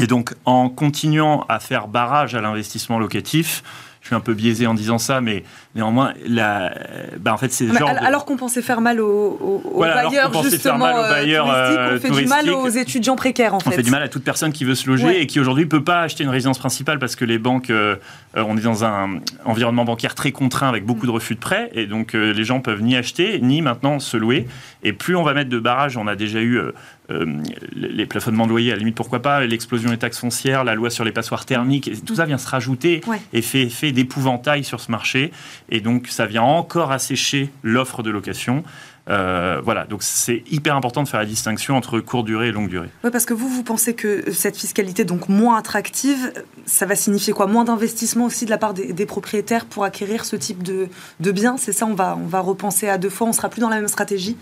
Et 0.00 0.06
donc, 0.06 0.34
en 0.44 0.68
continuant 0.68 1.44
à 1.48 1.58
faire 1.58 1.88
barrage 1.88 2.34
à 2.34 2.40
l'investissement 2.40 2.98
locatif, 2.98 3.62
suis 4.08 4.16
un 4.16 4.20
peu 4.20 4.34
biaisé 4.34 4.66
en 4.66 4.74
disant 4.74 4.98
ça, 4.98 5.20
mais 5.20 5.44
néanmoins, 5.74 6.12
la, 6.26 6.72
bah 7.20 7.32
en 7.32 7.36
fait, 7.36 7.52
c'est 7.52 7.66
genre. 7.66 7.90
Alors 8.00 8.24
qu'on 8.24 8.36
pensait 8.36 8.62
faire 8.62 8.80
mal 8.80 9.00
aux, 9.00 9.60
bailleurs, 9.78 10.42
justement, 10.42 10.78
mal 10.78 10.94
aux 10.94 10.98
euh, 10.98 11.10
bailleurs, 11.10 11.50
euh, 11.50 11.96
on 11.96 12.00
fait 12.00 12.10
du 12.10 12.26
mal 12.26 12.50
aux 12.50 12.68
étudiants 12.68 13.16
précaires, 13.16 13.54
en 13.54 13.60
fait. 13.60 13.70
On 13.70 13.72
fait 13.72 13.82
du 13.82 13.90
mal 13.90 14.02
à 14.02 14.08
toute 14.08 14.24
personne 14.24 14.52
qui 14.52 14.64
veut 14.64 14.74
se 14.74 14.88
loger 14.88 15.20
et 15.20 15.26
qui 15.26 15.40
aujourd'hui 15.40 15.64
ne 15.64 15.68
peut 15.70 15.84
pas 15.84 16.02
acheter 16.02 16.24
une 16.24 16.30
résidence 16.30 16.58
principale 16.58 16.98
parce 16.98 17.16
que 17.16 17.24
les 17.24 17.38
banques, 17.38 17.70
euh, 17.70 17.96
on 18.34 18.56
est 18.56 18.62
dans 18.62 18.84
un 18.84 19.20
environnement 19.44 19.84
bancaire 19.84 20.14
très 20.14 20.32
contraint 20.32 20.68
avec 20.68 20.84
beaucoup 20.84 21.06
de 21.06 21.10
refus 21.10 21.34
de 21.34 21.40
prêts 21.40 21.70
et 21.74 21.86
donc 21.86 22.14
les 22.14 22.44
gens 22.44 22.60
peuvent 22.60 22.82
ni 22.82 22.96
acheter 22.96 23.40
ni 23.40 23.62
maintenant 23.62 23.98
se 23.98 24.16
louer. 24.16 24.46
Et 24.82 24.92
plus 24.92 25.16
on 25.16 25.22
va 25.22 25.34
mettre 25.34 25.50
de 25.50 25.58
barrages, 25.58 25.96
on 25.96 26.06
a 26.06 26.16
déjà 26.16 26.40
eu 26.40 26.60
les 27.08 28.06
plafonnements 28.06 28.44
de 28.44 28.50
loyer, 28.50 28.72
à 28.72 28.74
la 28.74 28.80
limite, 28.80 28.94
pourquoi 28.94 29.22
pas, 29.22 29.44
l'explosion 29.44 29.90
des 29.90 29.98
taxes 29.98 30.18
foncières, 30.18 30.64
la 30.64 30.74
loi 30.74 30.90
sur 30.90 31.04
les 31.04 31.12
passoires 31.12 31.46
thermiques, 31.46 32.04
tout 32.04 32.16
ça 32.16 32.26
vient 32.26 32.38
se 32.38 32.48
rajouter 32.48 33.00
et 33.32 33.42
fait, 33.42 33.68
fait 33.68 33.92
d'épouvantail 33.92 34.64
sur 34.64 34.80
ce 34.80 34.90
marché. 34.90 35.32
Et 35.70 35.80
donc, 35.80 36.08
ça 36.08 36.26
vient 36.26 36.42
encore 36.42 36.92
assécher 36.92 37.50
l'offre 37.62 38.02
de 38.02 38.10
location. 38.10 38.62
Euh, 39.08 39.60
voilà, 39.64 39.86
donc 39.86 40.02
c'est 40.02 40.42
hyper 40.50 40.76
important 40.76 41.02
de 41.02 41.08
faire 41.08 41.20
la 41.20 41.26
distinction 41.26 41.76
entre 41.76 41.98
courte 42.00 42.26
durée 42.26 42.48
et 42.48 42.52
longue 42.52 42.68
durée. 42.68 42.90
Oui, 43.04 43.10
parce 43.10 43.24
que 43.24 43.32
vous, 43.32 43.48
vous 43.48 43.62
pensez 43.62 43.94
que 43.94 44.30
cette 44.32 44.56
fiscalité, 44.56 45.04
donc 45.04 45.30
moins 45.30 45.56
attractive, 45.56 46.32
ça 46.66 46.84
va 46.84 46.94
signifier 46.94 47.32
quoi? 47.32 47.46
Moins 47.46 47.64
d'investissement 47.64 48.26
aussi 48.26 48.44
de 48.44 48.50
la 48.50 48.58
part 48.58 48.74
des, 48.74 49.06
propriétaires 49.06 49.64
pour 49.64 49.84
acquérir 49.84 50.26
ce 50.26 50.36
type 50.36 50.62
de, 50.62 50.88
de 51.20 51.32
biens 51.32 51.56
C'est 51.56 51.72
ça, 51.72 51.86
on 51.86 51.94
va, 51.94 52.18
on 52.22 52.26
va 52.26 52.40
repenser 52.40 52.88
à 52.88 52.98
deux 52.98 53.08
fois, 53.08 53.26
on 53.26 53.32
sera 53.32 53.48
plus 53.48 53.60
dans 53.60 53.70
la 53.70 53.76
même 53.76 53.88
stratégie? 53.88 54.36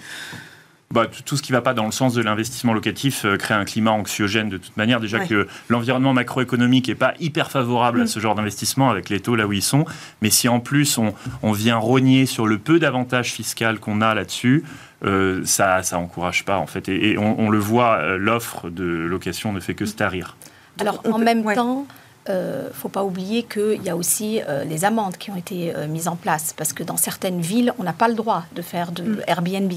Bah, 0.97 1.09
tout 1.27 1.37
ce 1.37 1.43
qui 1.43 1.53
ne 1.53 1.59
va 1.59 1.61
pas 1.61 1.75
dans 1.75 1.85
le 1.85 1.93
sens 1.93 2.15
de 2.15 2.23
l'investissement 2.23 2.73
locatif 2.73 3.27
euh, 3.27 3.37
crée 3.37 3.53
un 3.53 3.67
climat 3.67 3.91
anxiogène 3.91 4.49
de 4.49 4.57
toute 4.57 4.79
manière. 4.79 4.99
Déjà 4.99 5.19
que 5.19 5.47
l'environnement 5.69 6.15
macroéconomique 6.15 6.89
n'est 6.89 6.95
pas 6.95 7.13
hyper 7.21 7.51
favorable 7.51 8.01
à 8.01 8.05
mm. 8.05 8.07
ce 8.07 8.19
genre 8.19 8.35
d'investissement 8.35 8.89
avec 8.89 9.11
les 9.11 9.21
taux 9.21 9.37
là 9.37 9.47
où 9.47 9.53
ils 9.53 9.61
sont. 9.61 9.85
Mais 10.23 10.31
si 10.31 10.49
en 10.49 10.59
plus 10.59 10.99
on, 11.43 11.53
vient 11.53 11.77
rogner 11.77 12.25
sur 12.25 12.47
le 12.47 12.57
peu 12.57 12.79
d'avantages 12.79 13.33
fiscaux 13.33 13.77
qu'on 13.79 14.01
a 14.01 14.15
là-dessus, 14.15 14.65
euh, 15.05 15.43
ça 15.45 15.83
ça 15.83 15.99
encourage 15.99 16.47
pas 16.47 16.57
en 16.57 16.67
fait. 16.67 16.89
Et, 16.89 17.19
on, 17.19 17.51
le 17.51 17.59
voit, 17.59 17.99
euh, 17.99 18.17
l'offre 18.17 18.71
de 18.71 18.85
location 18.85 19.53
ne 19.53 19.61
fait 19.61 19.75
que 19.75 19.85
se 19.85 19.97
tarir. 19.97 20.39
Alors 20.81 21.03
en 21.05 21.19
même 21.19 21.45
temps 21.55 21.87
ne 22.29 22.35
euh, 22.35 22.73
faut 22.73 22.89
pas 22.89 23.05
oublier 23.05 23.43
qu'il 23.43 23.83
y 23.83 23.91
a 23.91 23.97
aussi 23.97 24.41
euh, 24.49 24.65
les 24.65 24.85
amendes 24.85 25.17
qui 25.17 25.31
ont 25.31 25.37
été 25.37 25.75
euh, 25.75 25.87
mises 25.87 26.09
en 26.09 26.17
place, 26.17 26.55
parce 26.57 26.73
que 26.73 26.83
dans 26.83 26.97
certaines 26.97 27.41
villes, 27.41 27.73
on 27.79 27.85
n'a 27.85 27.93
pas 27.93 28.09
le 28.09 28.15
droit 28.15 28.45
de 28.55 28.63
faire 28.63 28.93
de 28.93 29.03
mm. 29.03 29.23
Airbnb. 29.27 29.73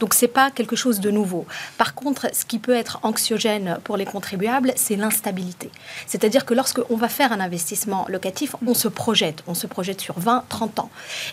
Donc, 0.00 0.14
ce 0.14 0.24
n'est 0.24 0.30
pas 0.30 0.50
quelque 0.50 0.76
chose 0.76 1.00
de 1.00 1.10
nouveau. 1.10 1.46
Par 1.78 1.94
contre, 1.94 2.28
ce 2.34 2.44
qui 2.44 2.58
peut 2.58 2.74
être 2.74 2.98
anxiogène 3.02 3.78
pour 3.84 3.96
les 3.96 4.04
contribuables, 4.04 4.72
c'est 4.76 4.96
l'instabilité. 4.96 5.70
C'est-à-dire 6.06 6.44
que 6.44 6.54
lorsqu'on 6.54 6.96
va 6.96 7.08
faire 7.08 7.32
un 7.32 7.40
investissement 7.40 8.06
locatif, 8.08 8.56
on 8.66 8.74
se 8.74 8.88
projette. 8.88 9.42
On 9.46 9.54
se 9.54 9.66
projette 9.66 10.00
sur 10.00 10.18
20, 10.18 10.44
30 10.48 10.80
ans. 10.80 10.90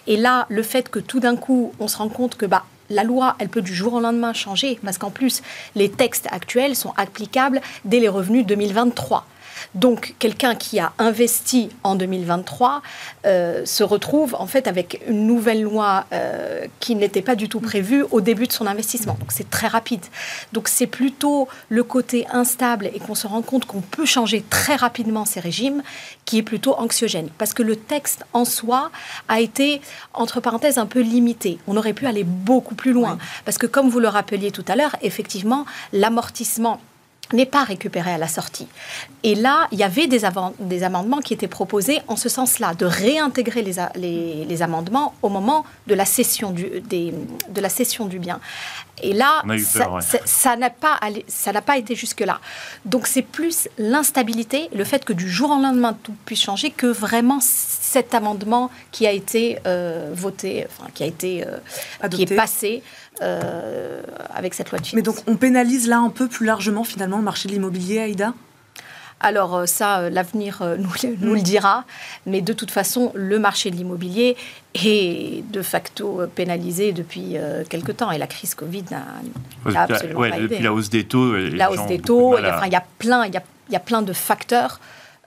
Et 0.07 0.17
là, 0.17 0.45
le 0.49 0.63
fait 0.63 0.89
que 0.89 0.99
tout 0.99 1.19
d'un 1.19 1.35
coup, 1.35 1.73
on 1.79 1.87
se 1.87 1.97
rend 1.97 2.09
compte 2.09 2.35
que 2.35 2.45
bah, 2.45 2.63
la 2.91 3.03
loi, 3.03 3.35
elle 3.39 3.49
peut 3.49 3.61
du 3.61 3.73
jour 3.73 3.93
au 3.93 3.99
lendemain 3.99 4.33
changer, 4.33 4.79
parce 4.83 4.97
qu'en 4.97 5.11
plus, 5.11 5.41
les 5.75 5.89
textes 5.89 6.27
actuels 6.31 6.75
sont 6.75 6.93
applicables 6.97 7.61
dès 7.85 7.99
les 7.99 8.09
revenus 8.09 8.45
2023. 8.45 9.25
Donc 9.75 10.15
quelqu'un 10.19 10.55
qui 10.55 10.79
a 10.79 10.93
investi 10.99 11.69
en 11.83 11.95
2023 11.95 12.81
euh, 13.25 13.65
se 13.65 13.83
retrouve 13.83 14.35
en 14.35 14.47
fait 14.47 14.67
avec 14.67 15.01
une 15.07 15.27
nouvelle 15.27 15.61
loi 15.61 16.05
euh, 16.13 16.65
qui 16.79 16.95
n'était 16.95 17.21
pas 17.21 17.35
du 17.35 17.49
tout 17.49 17.59
prévue 17.59 18.03
au 18.11 18.21
début 18.21 18.47
de 18.47 18.53
son 18.53 18.67
investissement. 18.67 19.17
Donc 19.19 19.31
c'est 19.31 19.49
très 19.49 19.67
rapide. 19.67 20.03
Donc 20.53 20.67
c'est 20.67 20.87
plutôt 20.87 21.47
le 21.69 21.83
côté 21.83 22.25
instable 22.31 22.89
et 22.93 22.99
qu'on 22.99 23.15
se 23.15 23.27
rend 23.27 23.41
compte 23.41 23.65
qu'on 23.65 23.81
peut 23.81 24.05
changer 24.05 24.43
très 24.49 24.75
rapidement 24.75 25.25
ces 25.25 25.39
régimes 25.39 25.83
qui 26.25 26.37
est 26.37 26.43
plutôt 26.43 26.75
anxiogène. 26.77 27.29
Parce 27.37 27.53
que 27.53 27.63
le 27.63 27.75
texte 27.75 28.25
en 28.33 28.45
soi 28.45 28.91
a 29.27 29.39
été, 29.39 29.81
entre 30.13 30.39
parenthèses, 30.39 30.77
un 30.77 30.85
peu 30.85 31.01
limité. 31.01 31.57
On 31.67 31.77
aurait 31.77 31.93
pu 31.93 32.05
aller 32.05 32.23
beaucoup 32.23 32.75
plus 32.75 32.93
loin. 32.93 33.17
Parce 33.45 33.57
que 33.57 33.67
comme 33.67 33.89
vous 33.89 33.99
le 33.99 34.07
rappeliez 34.07 34.51
tout 34.51 34.65
à 34.67 34.75
l'heure, 34.75 34.95
effectivement, 35.01 35.65
l'amortissement 35.93 36.79
n'est 37.33 37.45
pas 37.45 37.63
récupéré 37.63 38.11
à 38.11 38.17
la 38.17 38.27
sortie. 38.27 38.67
Et 39.23 39.35
là, 39.35 39.67
il 39.71 39.79
y 39.79 39.83
avait 39.83 40.07
des, 40.07 40.23
amendements 40.83 41.19
qui 41.19 41.33
étaient 41.33 41.47
proposés 41.47 41.99
en 42.07 42.15
ce 42.15 42.29
sens-là, 42.29 42.73
de 42.73 42.85
réintégrer 42.85 43.61
les, 43.61 44.61
amendements 44.61 45.13
au 45.21 45.29
moment 45.29 45.65
de 45.87 45.95
la 45.95 46.05
de 46.05 47.61
la 47.61 47.69
cession 47.69 48.05
du 48.05 48.19
bien. 48.19 48.39
Et 49.01 49.13
là, 49.13 49.43
ça 50.25 50.55
n'a 50.55 50.69
pas, 50.69 50.99
pas 51.65 51.77
été 51.77 51.95
jusque-là. 51.95 52.39
Donc 52.85 53.07
c'est 53.07 53.21
plus 53.21 53.67
l'instabilité, 53.77 54.69
le 54.75 54.83
fait 54.83 55.05
que 55.05 55.13
du 55.13 55.29
jour 55.29 55.51
au 55.51 55.61
lendemain 55.61 55.97
tout 56.01 56.15
puisse 56.25 56.41
changer, 56.41 56.71
que 56.71 56.87
vraiment 56.87 57.39
cet 57.41 58.13
amendement 58.13 58.71
qui 58.91 59.07
a 59.07 59.11
été 59.11 59.59
euh, 59.65 60.11
voté, 60.13 60.65
enfin 60.69 60.89
qui 60.93 61.03
a 61.03 61.05
été, 61.05 61.45
euh, 61.45 62.07
qui 62.09 62.23
est 62.23 62.35
passé 62.35 62.83
euh, 63.21 64.01
avec 64.33 64.53
cette 64.53 64.71
loi 64.71 64.79
de 64.79 64.85
finances. 64.85 64.95
Mais 64.95 65.01
donc 65.01 65.17
on 65.27 65.35
pénalise 65.35 65.87
là 65.87 65.99
un 65.99 66.09
peu 66.09 66.27
plus 66.27 66.45
largement 66.45 66.83
finalement 66.83 67.17
le 67.17 67.23
marché 67.23 67.47
de 67.47 67.53
l'immobilier, 67.53 67.99
Aïda? 67.99 68.33
Alors 69.21 69.55
euh, 69.55 69.65
ça, 69.65 69.99
euh, 69.99 70.09
l'avenir 70.09 70.61
nous, 70.77 70.89
nous, 71.19 71.35
le 71.35 71.41
dira, 71.41 71.85
mais 72.25 72.41
de 72.41 72.53
toute 72.53 72.71
façon, 72.71 73.11
le 73.15 73.39
marché 73.39 73.71
de 73.71 73.75
l'immobilier 73.75 74.35
est 74.73 75.43
de 75.51 75.61
facto 75.61 76.21
pénalisé 76.33 76.93
depuis 76.93 77.35
quelque 77.69 77.91
temps 77.91 78.09
et 78.09 78.17
la 78.17 78.27
crise 78.27 78.55
Covid 78.55 78.85
n'a 78.91 79.81
absolument 79.81 80.21
pas 80.29 80.39
Depuis 80.39 80.63
la 80.63 80.73
hausse 80.73 80.89
des 80.89 81.03
taux. 81.03 81.35
La 81.35 81.71
hausse 81.71 81.85
des 81.87 81.99
taux, 81.99 82.37
il 82.37 82.43
y, 82.43 82.47
a, 82.47 82.65
il 82.65 82.71
y 82.71 82.75
a 82.75 82.83
plein, 82.97 83.25
il 83.25 83.33
y 83.33 83.37
a, 83.37 83.43
il 83.67 83.73
y 83.73 83.75
a 83.75 83.81
plein 83.81 84.01
de 84.01 84.13
facteurs 84.13 84.79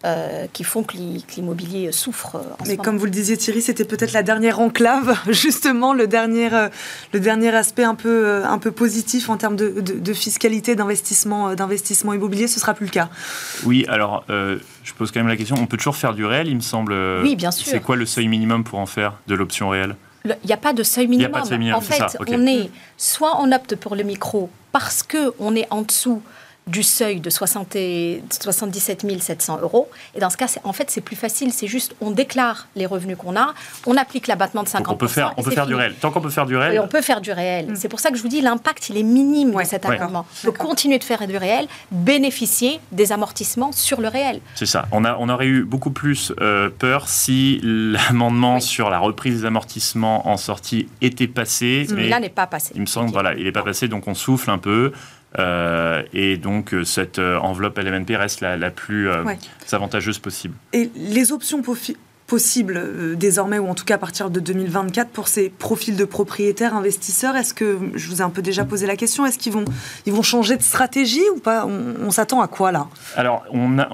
euh, 0.04 0.46
qui 0.52 0.64
font 0.64 0.82
que 0.82 0.96
l'immobilier 1.36 1.90
souffre. 1.90 2.36
En 2.58 2.64
Mais 2.66 2.76
comme 2.76 2.98
vous 2.98 3.06
le 3.06 3.10
disiez 3.10 3.38
Thierry, 3.38 3.62
c'était 3.62 3.86
peut-être 3.86 4.12
la 4.12 4.22
dernière 4.22 4.60
enclave, 4.60 5.18
justement, 5.30 5.94
le 5.94 6.06
dernier, 6.06 6.52
euh, 6.52 6.68
le 7.12 7.20
dernier 7.20 7.54
aspect 7.54 7.84
un 7.84 7.94
peu, 7.94 8.26
euh, 8.26 8.44
un 8.44 8.58
peu 8.58 8.70
positif 8.70 9.30
en 9.30 9.38
termes 9.38 9.56
de, 9.56 9.80
de, 9.80 10.12
fiscalité, 10.12 10.74
d'investissement, 10.74 11.54
d'investissement 11.54 12.12
immobilier, 12.12 12.48
ce 12.48 12.60
sera 12.60 12.74
plus 12.74 12.84
le 12.84 12.90
cas. 12.90 13.08
Oui, 13.64 13.86
alors 13.88 14.24
je 14.28 14.92
pose 14.92 15.10
quand 15.10 15.20
même 15.20 15.28
la 15.28 15.36
question, 15.36 15.56
on 15.58 15.66
peut 15.66 15.78
toujours 15.78 15.96
faire 15.96 16.12
du 16.12 16.26
réel, 16.26 16.48
il 16.48 16.56
me 16.56 16.60
semble. 16.60 16.94
Oui, 17.22 17.34
bien 17.34 17.50
sûr. 17.50 17.66
C'est 17.70 17.80
quoi 17.80 17.96
le 17.96 18.04
seuil 18.04 18.28
minimum 18.28 18.62
pour 18.62 18.80
en 18.80 18.86
faire 18.86 19.14
de 19.26 19.34
l'option 19.34 19.70
réelle? 19.70 19.96
Il 20.26 20.46
n'y 20.46 20.52
a 20.52 20.58
pas 20.58 20.74
de 20.74 20.82
seuil 20.82 21.06
minimum. 21.06 21.40
en 21.74 21.80
fait, 21.80 22.02
on 22.28 22.46
est 22.46 22.70
soit 22.98 23.40
on 23.40 23.52
opte 23.52 23.76
pour 23.76 23.94
le 23.96 24.02
micro 24.02 24.50
parce 24.72 25.02
que 25.02 25.32
on 25.38 25.56
est 25.56 25.66
en 25.70 25.82
dessous 25.82 26.22
du 26.66 26.82
seuil 26.82 27.20
de 27.20 27.30
60 27.30 27.76
77 28.30 29.20
700 29.20 29.58
euros. 29.62 29.90
Et 30.14 30.20
dans 30.20 30.30
ce 30.30 30.36
cas, 30.36 30.46
en 30.64 30.72
fait, 30.72 30.90
c'est 30.90 31.00
plus 31.00 31.16
facile. 31.16 31.52
C'est 31.52 31.66
juste, 31.66 31.94
on 32.00 32.10
déclare 32.10 32.68
les 32.76 32.86
revenus 32.86 33.16
qu'on 33.16 33.36
a, 33.36 33.54
on 33.86 33.96
applique 33.96 34.26
l'abattement 34.26 34.62
de 34.62 34.68
50%. 34.68 34.84
on 34.88 34.96
peut 34.96 35.08
faire, 35.08 35.34
on 35.36 35.42
peut 35.42 35.50
faire 35.50 35.66
du 35.66 35.74
réel. 35.74 35.94
Tant 36.00 36.10
qu'on 36.10 36.20
peut 36.20 36.30
faire 36.30 36.46
du 36.46 36.56
réel. 36.56 36.80
on 36.80 36.88
peut 36.88 37.02
faire 37.02 37.20
du 37.20 37.32
réel. 37.32 37.72
Mm. 37.72 37.76
C'est 37.76 37.88
pour 37.88 38.00
ça 38.00 38.10
que 38.10 38.16
je 38.16 38.22
vous 38.22 38.28
dis, 38.28 38.40
l'impact, 38.40 38.88
il 38.88 38.96
est 38.96 39.02
minime 39.02 39.54
de 39.54 39.64
cet 39.64 39.84
abattement. 39.84 40.26
On 40.42 40.46
peut 40.46 40.52
continuer 40.52 40.98
de 40.98 41.04
faire 41.04 41.26
du 41.26 41.36
réel, 41.36 41.66
bénéficier 41.90 42.80
des 42.92 43.12
amortissements 43.12 43.72
sur 43.72 44.00
le 44.00 44.08
réel. 44.08 44.40
C'est 44.54 44.66
ça. 44.66 44.86
On, 44.92 45.04
a, 45.04 45.16
on 45.18 45.28
aurait 45.28 45.46
eu 45.46 45.64
beaucoup 45.64 45.90
plus 45.90 46.32
euh, 46.40 46.70
peur 46.70 47.08
si 47.08 47.60
l'amendement 47.62 48.60
sur 48.60 48.90
la 48.90 48.98
reprise 48.98 49.40
des 49.40 49.46
amortissements 49.46 50.28
en 50.28 50.36
sortie 50.36 50.88
était 51.00 51.26
passé. 51.26 51.86
Mais 51.94 52.08
là 52.08 52.20
n'est 52.20 52.28
pas 52.28 52.46
passé. 52.46 52.72
Il 52.74 52.80
me 52.80 52.86
semble, 52.86 53.10
voilà, 53.10 53.34
il 53.34 53.44
n'est 53.44 53.52
pas 53.52 53.62
passé, 53.62 53.88
donc 53.88 54.08
on 54.08 54.14
souffle 54.14 54.50
un 54.50 54.58
peu. 54.58 54.92
Euh, 55.38 56.02
et 56.12 56.36
donc, 56.36 56.74
euh, 56.74 56.84
cette 56.84 57.18
euh, 57.18 57.38
enveloppe 57.38 57.78
LMNP 57.78 58.16
reste 58.16 58.40
la, 58.40 58.70
plus 58.70 59.08
avantageuse 59.72 60.18
possible. 60.18 60.54
Et 60.72 60.90
les 60.96 61.32
options 61.32 61.62
possibles 62.26 63.16
désormais, 63.16 63.58
ou 63.58 63.68
en 63.68 63.74
tout 63.74 63.84
cas 63.84 63.96
à 63.96 63.98
partir 63.98 64.30
de 64.30 64.40
2024, 64.40 65.10
pour 65.10 65.28
ces 65.28 65.48
profils 65.48 65.96
de 65.96 66.04
propriétaires, 66.04 66.74
investisseurs 66.74 67.36
Est-ce 67.36 67.54
que, 67.54 67.78
je 67.94 68.08
vous 68.08 68.20
ai 68.20 68.24
un 68.24 68.30
peu 68.30 68.42
déjà 68.42 68.64
posé 68.64 68.86
la 68.86 68.96
question, 68.96 69.26
est-ce 69.26 69.38
qu'ils 69.38 69.52
vont, 69.52 69.64
ils 70.06 70.12
vont 70.12 70.22
changer 70.22 70.56
de 70.56 70.62
stratégie 70.62 71.22
ou 71.34 71.40
pas? 71.40 71.66
On, 71.66 72.10
s'attend 72.10 72.40
à 72.40 72.48
quoi 72.48 72.72
là? 72.72 72.86
Alors, 73.16 73.44
on 73.50 73.78
a, 73.78 73.88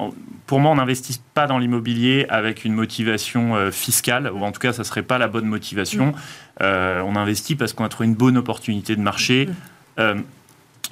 pour 0.46 0.61
moi, 0.61 0.72
on 0.72 0.76
n'investit 0.76 1.20
pas 1.35 1.46
dans 1.46 1.59
l'immobilier 1.59 2.26
avec 2.29 2.64
une 2.64 2.74
motivation 2.74 3.70
fiscale, 3.70 4.31
ou 4.33 4.42
en 4.44 4.53
tout 4.53 4.61
cas, 4.61 4.72
ça 4.72 4.83
ne 4.83 4.87
serait 4.87 5.03
pas 5.03 5.18
la 5.18 5.29
bonne 5.29 5.46
motivation. 5.46 6.12
Mm. 6.61 6.64
on 7.05 7.16
investit 7.16 7.57
parce 7.57 7.72
qu'on 7.72 7.85
a 7.85 7.88
trouvé 7.88 8.09
une 8.09 8.14
bonne 8.14 8.37
opportunité 8.37 8.94
de 8.96 9.00
marché. 9.00 9.48
Mm. 9.98 10.22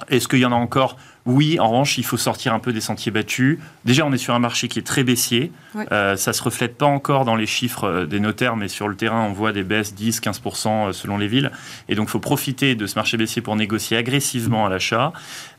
Est-ce 0.07 0.27
qu'il 0.27 0.39
y 0.39 0.45
en 0.45 0.51
a 0.51 0.55
encore? 0.55 0.97
Oui, 1.25 1.59
en 1.59 1.67
revanche, 1.69 1.97
il 1.97 2.05
faut 2.05 2.17
sortir 2.17 2.53
un 2.53 2.59
peu 2.59 2.73
des 2.73 2.81
sentiers 2.81 3.11
battus. 3.11 3.59
Déjà, 3.85 4.05
on 4.05 4.11
est 4.13 4.17
sur 4.17 4.33
un 4.33 4.39
marché 4.39 4.67
qui 4.67 4.79
est 4.79 4.83
très 4.83 5.03
baissier. 5.03 5.51
Euh, 5.91 6.15
ça 6.15 6.31
ne 6.31 6.33
se 6.33 6.41
reflète 6.41 6.77
pas 6.77 6.85
encore 6.85 7.25
dans 7.25 7.35
les 7.35 7.45
chiffres 7.45 7.83
euh, 7.83 8.05
des 8.05 8.19
notaires, 8.19 8.55
mais 8.55 8.67
sur 8.67 8.87
le 8.87 8.95
terrain, 8.95 9.25
on 9.29 9.33
voit 9.33 9.51
des 9.51 9.63
baisses 9.63 9.93
10-15% 9.93 10.67
euh, 10.89 10.91
selon 10.93 11.17
les 11.17 11.27
villes. 11.27 11.51
Et 11.87 11.95
donc, 11.95 12.07
il 12.07 12.11
faut 12.11 12.19
profiter 12.19 12.73
de 12.73 12.87
ce 12.87 12.95
marché 12.95 13.17
baissier 13.17 13.41
pour 13.41 13.55
négocier 13.55 13.97
agressivement 13.97 14.65
à 14.65 14.69
l'achat, 14.69 15.13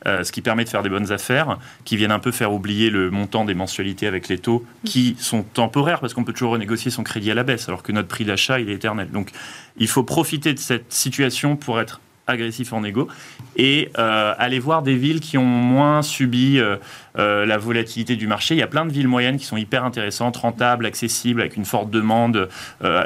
ce 0.06 0.32
qui 0.32 0.40
permet 0.40 0.64
de 0.64 0.68
faire 0.70 0.82
des 0.82 0.88
bonnes 0.88 1.12
affaires, 1.12 1.58
qui 1.84 1.96
viennent 1.96 2.10
un 2.10 2.18
peu 2.18 2.32
faire 2.32 2.52
oublier 2.52 2.88
le 2.88 3.10
montant 3.10 3.44
des 3.44 3.54
mensualités 3.54 4.06
avec 4.06 4.28
les 4.28 4.38
taux, 4.38 4.64
qui 4.84 5.14
sont 5.18 5.42
temporaires, 5.42 6.00
parce 6.00 6.14
qu'on 6.14 6.24
peut 6.24 6.32
toujours 6.32 6.52
renégocier 6.52 6.90
son 6.90 7.02
crédit 7.02 7.30
à 7.30 7.34
la 7.34 7.42
baisse, 7.42 7.68
alors 7.68 7.82
que 7.82 7.92
notre 7.92 8.08
prix 8.08 8.24
d'achat, 8.24 8.58
il 8.58 8.70
est 8.70 8.74
éternel. 8.74 9.10
Donc, 9.10 9.30
il 9.76 9.88
faut 9.88 10.02
profiter 10.02 10.54
de 10.54 10.58
cette 10.58 10.92
situation 10.92 11.56
pour 11.56 11.80
être 11.80 12.00
agressif 12.30 12.72
en 12.72 12.84
égo, 12.84 13.08
et 13.56 13.90
euh, 13.98 14.32
aller 14.38 14.58
voir 14.58 14.82
des 14.82 14.96
villes 14.96 15.20
qui 15.20 15.38
ont 15.38 15.44
moins 15.44 16.02
subi 16.02 16.58
euh, 16.58 16.76
euh, 17.18 17.44
la 17.46 17.58
volatilité 17.58 18.16
du 18.16 18.26
marché. 18.26 18.54
Il 18.54 18.58
y 18.58 18.62
a 18.62 18.66
plein 18.66 18.86
de 18.86 18.92
villes 18.92 19.08
moyennes 19.08 19.36
qui 19.36 19.44
sont 19.44 19.56
hyper 19.56 19.84
intéressantes, 19.84 20.36
rentables, 20.36 20.86
accessibles, 20.86 21.40
avec 21.40 21.56
une 21.56 21.64
forte 21.64 21.90
demande, 21.90 22.48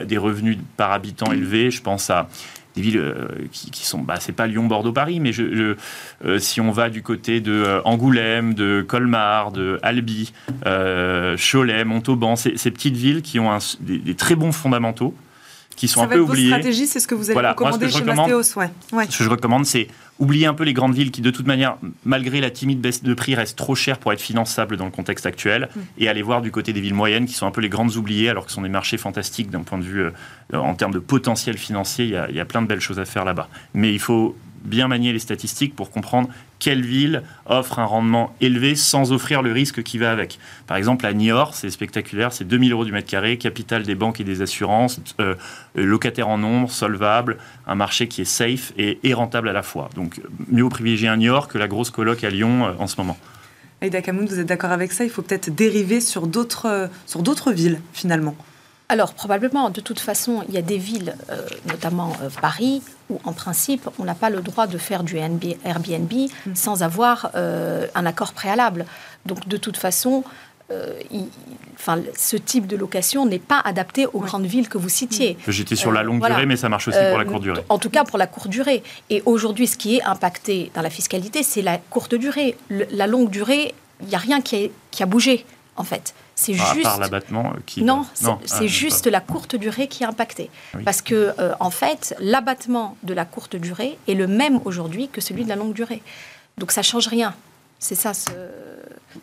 des 0.04 0.18
revenus 0.18 0.58
par 0.76 0.92
habitant 0.92 1.32
élevés. 1.32 1.70
Je 1.70 1.82
pense 1.82 2.10
à 2.10 2.28
des 2.76 2.82
villes 2.82 3.14
qui, 3.52 3.86
sont, 3.86 4.00
bah, 4.00 4.16
c'est 4.18 4.32
pas 4.32 4.46
Lyon, 4.46 4.66
Bordeaux, 4.66 4.92
Paris, 4.92 5.20
mais 5.20 5.32
si 6.38 6.60
on 6.60 6.70
va 6.70 6.90
du 6.90 7.02
côté 7.02 7.40
de 7.40 7.80
Angoulême, 7.84 8.54
de 8.54 8.84
Colmar, 8.86 9.52
de 9.52 9.78
Albi, 9.82 10.32
Cholet, 10.64 11.84
Montauban, 11.84 12.36
ces, 12.36 12.52
petites 12.52 12.96
villes 12.96 13.22
qui 13.22 13.38
ont 13.38 13.56
des, 13.80 14.14
très 14.14 14.34
bons 14.34 14.52
fondamentaux, 14.52 15.14
qui 15.76 15.88
sont 15.88 16.00
Ça 16.00 16.06
un 16.06 16.08
va 16.08 16.16
peu 16.16 16.22
être 16.22 16.46
stratégies, 16.46 16.86
c'est 16.86 17.00
ce 17.00 17.06
que 17.06 17.14
vous 17.14 17.24
allez 17.26 17.32
Voilà, 17.34 17.48
moi, 17.48 17.54
ce 17.54 17.64
recommander 17.64 17.86
que 17.86 17.90
je 17.92 17.96
chez 17.96 18.02
recommande- 18.04 18.30
Mastéos, 18.30 18.58
ouais. 18.60 18.70
ouais. 18.92 19.06
Ce 19.10 19.18
que 19.18 19.24
je 19.24 19.28
recommande, 19.30 19.66
c'est 19.66 19.88
oublier 20.20 20.46
un 20.46 20.54
peu 20.54 20.62
les 20.64 20.72
grandes 20.72 20.94
villes 20.94 21.10
qui, 21.10 21.20
de 21.20 21.30
toute 21.30 21.46
manière, 21.46 21.76
malgré 22.04 22.40
la 22.40 22.50
timide 22.50 22.80
baisse 22.80 23.02
de 23.02 23.14
prix, 23.14 23.34
restent 23.34 23.56
trop 23.58 23.74
chères 23.74 23.98
pour 23.98 24.12
être 24.12 24.20
finançables 24.20 24.76
dans 24.76 24.84
le 24.84 24.90
contexte 24.92 25.26
actuel, 25.26 25.68
Mm. 25.74 25.80
et 25.98 26.08
aller 26.08 26.22
voir 26.22 26.40
du 26.42 26.50
côté 26.52 26.72
des 26.72 26.80
villes 26.80 26.94
moyennes, 26.94 27.26
qui 27.26 27.34
sont 27.34 27.46
un 27.46 27.50
peu 27.50 27.60
les 27.60 27.68
grandes 27.68 27.96
oubliées, 27.96 28.28
alors 28.28 28.44
que 28.44 28.50
ce 28.50 28.54
sont 28.56 28.62
des 28.62 28.68
marchés 28.68 28.96
fantastiques 28.98 29.50
d'un 29.50 29.62
point 29.62 29.78
de 29.78 29.84
vue, 29.84 30.02
euh, 30.02 30.10
en 30.56 30.74
termes 30.74 30.92
de 30.92 30.98
potentiel 31.00 31.58
financier, 31.58 32.04
il 32.04 32.10
y, 32.12 32.16
a, 32.16 32.28
il 32.30 32.36
y 32.36 32.40
a 32.40 32.44
plein 32.44 32.62
de 32.62 32.66
belles 32.68 32.80
choses 32.80 32.98
à 33.00 33.04
faire 33.04 33.24
là-bas. 33.24 33.48
Mais 33.74 33.92
il 33.92 33.98
faut 33.98 34.36
bien 34.64 34.88
manier 34.88 35.12
les 35.12 35.18
statistiques 35.18 35.76
pour 35.76 35.90
comprendre 35.90 36.28
quelle 36.58 36.84
ville 36.84 37.22
offre 37.46 37.78
un 37.78 37.84
rendement 37.84 38.34
élevé 38.40 38.74
sans 38.74 39.12
offrir 39.12 39.42
le 39.42 39.52
risque 39.52 39.82
qui 39.82 39.98
va 39.98 40.10
avec. 40.10 40.38
Par 40.66 40.76
exemple, 40.76 41.04
à 41.04 41.12
Niort, 41.12 41.54
c'est 41.54 41.70
spectaculaire, 41.70 42.32
c'est 42.32 42.44
2000 42.44 42.72
euros 42.72 42.84
du 42.84 42.92
mètre 42.92 43.08
carré, 43.08 43.36
capitale 43.36 43.82
des 43.82 43.94
banques 43.94 44.20
et 44.20 44.24
des 44.24 44.40
assurances, 44.40 45.00
euh, 45.20 45.34
locataires 45.74 46.28
en 46.28 46.38
nombre, 46.38 46.70
solvable, 46.70 47.36
un 47.66 47.74
marché 47.74 48.08
qui 48.08 48.22
est 48.22 48.24
safe 48.24 48.72
et, 48.78 48.98
et 49.02 49.14
rentable 49.14 49.48
à 49.48 49.52
la 49.52 49.62
fois. 49.62 49.90
Donc, 49.94 50.20
mieux 50.48 50.68
privilégier 50.68 51.08
un 51.08 51.18
Niort 51.18 51.48
que 51.48 51.58
la 51.58 51.68
grosse 51.68 51.90
coloc 51.90 52.24
à 52.24 52.30
Lyon 52.30 52.66
euh, 52.66 52.72
en 52.78 52.86
ce 52.86 52.96
moment. 52.96 53.18
Aïda 53.80 54.00
Kamoun, 54.00 54.24
vous 54.24 54.38
êtes 54.38 54.46
d'accord 54.46 54.70
avec 54.72 54.92
ça? 54.92 55.04
Il 55.04 55.10
faut 55.10 55.22
peut-être 55.22 55.54
dériver 55.54 56.00
sur 56.00 56.26
d'autres 56.26 56.66
euh, 56.66 56.86
sur 57.06 57.22
d'autres 57.22 57.52
villes, 57.52 57.80
finalement. 57.92 58.34
Alors, 58.90 59.14
probablement, 59.14 59.70
de 59.70 59.80
toute 59.80 59.98
façon, 59.98 60.44
il 60.48 60.54
y 60.54 60.58
a 60.58 60.62
des 60.62 60.76
villes, 60.76 61.16
euh, 61.30 61.40
notamment 61.66 62.12
euh, 62.22 62.28
Paris, 62.40 62.82
où 63.08 63.18
en 63.24 63.32
principe, 63.32 63.88
on 63.98 64.04
n'a 64.04 64.14
pas 64.14 64.28
le 64.30 64.40
droit 64.42 64.66
de 64.66 64.76
faire 64.78 65.02
du 65.04 65.16
NB 65.18 65.56
Airbnb 65.64 66.12
sans 66.54 66.82
avoir 66.82 67.30
euh, 67.34 67.86
un 67.94 68.04
accord 68.04 68.32
préalable. 68.34 68.84
Donc, 69.26 69.48
de 69.48 69.56
toute 69.56 69.76
façon, 69.78 70.22
il- 71.10 71.28
enfin, 71.76 71.98
ce 72.18 72.36
type 72.36 72.66
de 72.66 72.76
location 72.76 73.26
n'est 73.26 73.38
pas 73.38 73.60
adapté 73.64 74.06
aux 74.06 74.18
Ouais. 74.20 74.26
grandes 74.26 74.46
villes 74.46 74.68
que 74.68 74.78
vous 74.78 74.88
citiez. 74.88 75.36
J'étais 75.46 75.76
sur 75.76 75.92
la 75.92 76.02
longue 76.02 76.18
voilà. 76.18 76.34
durée, 76.36 76.46
mais 76.46 76.56
ça 76.56 76.68
marche 76.68 76.88
aussi 76.88 76.98
pour 77.10 77.18
la 77.18 77.24
courte 77.24 77.42
durée. 77.42 77.62
En 77.68 77.78
tout 77.78 77.90
cas, 77.90 78.04
pour 78.04 78.18
la 78.18 78.26
courte 78.26 78.48
durée. 78.48 78.82
Et 79.10 79.22
aujourd'hui, 79.26 79.66
ce 79.66 79.76
qui 79.76 79.96
est 79.96 80.02
impacté 80.02 80.70
dans 80.74 80.82
la 80.82 80.90
fiscalité, 80.90 81.42
c'est 81.42 81.62
la 81.62 81.78
courte 81.78 82.14
durée. 82.14 82.56
Le- 82.68 82.86
la 82.90 83.06
longue 83.06 83.30
durée, 83.30 83.74
il 84.00 84.08
n'y 84.08 84.14
a 84.14 84.18
rien 84.18 84.40
qui 84.40 84.70
a 85.00 85.06
bougé, 85.06 85.44
en 85.76 85.84
fait. 85.84 86.14
C'est 86.36 86.54
Ah, 86.58 86.70
à 86.70 86.74
juste. 86.74 86.82
part 86.84 86.98
l'abattement 86.98 87.52
euh, 87.54 87.60
qui. 87.64 87.82
Non, 87.82 88.04
c'est 88.14 88.26
ah, 88.28 88.66
juste 88.66 89.04
pas. 89.04 89.10
la 89.10 89.20
courte 89.20 89.54
durée 89.56 89.86
qui 89.88 90.02
est 90.02 90.06
impactée. 90.06 90.50
Oui. 90.74 90.82
Parce 90.84 91.00
que, 91.00 91.32
euh, 91.38 91.52
en 91.60 91.70
fait, 91.70 92.14
l'abattement 92.18 92.96
de 93.04 93.14
la 93.14 93.24
courte 93.24 93.56
durée 93.56 93.98
est 94.08 94.14
le 94.14 94.26
même 94.26 94.60
aujourd'hui 94.64 95.08
que 95.08 95.20
celui 95.20 95.44
de 95.44 95.48
la 95.48 95.56
longue 95.56 95.74
durée. 95.74 96.02
Donc 96.58 96.72
ça 96.72 96.82
change 96.82 97.06
rien. 97.08 97.34
C'est 97.78 97.94
ça 97.94 98.14
ce, 98.14 98.30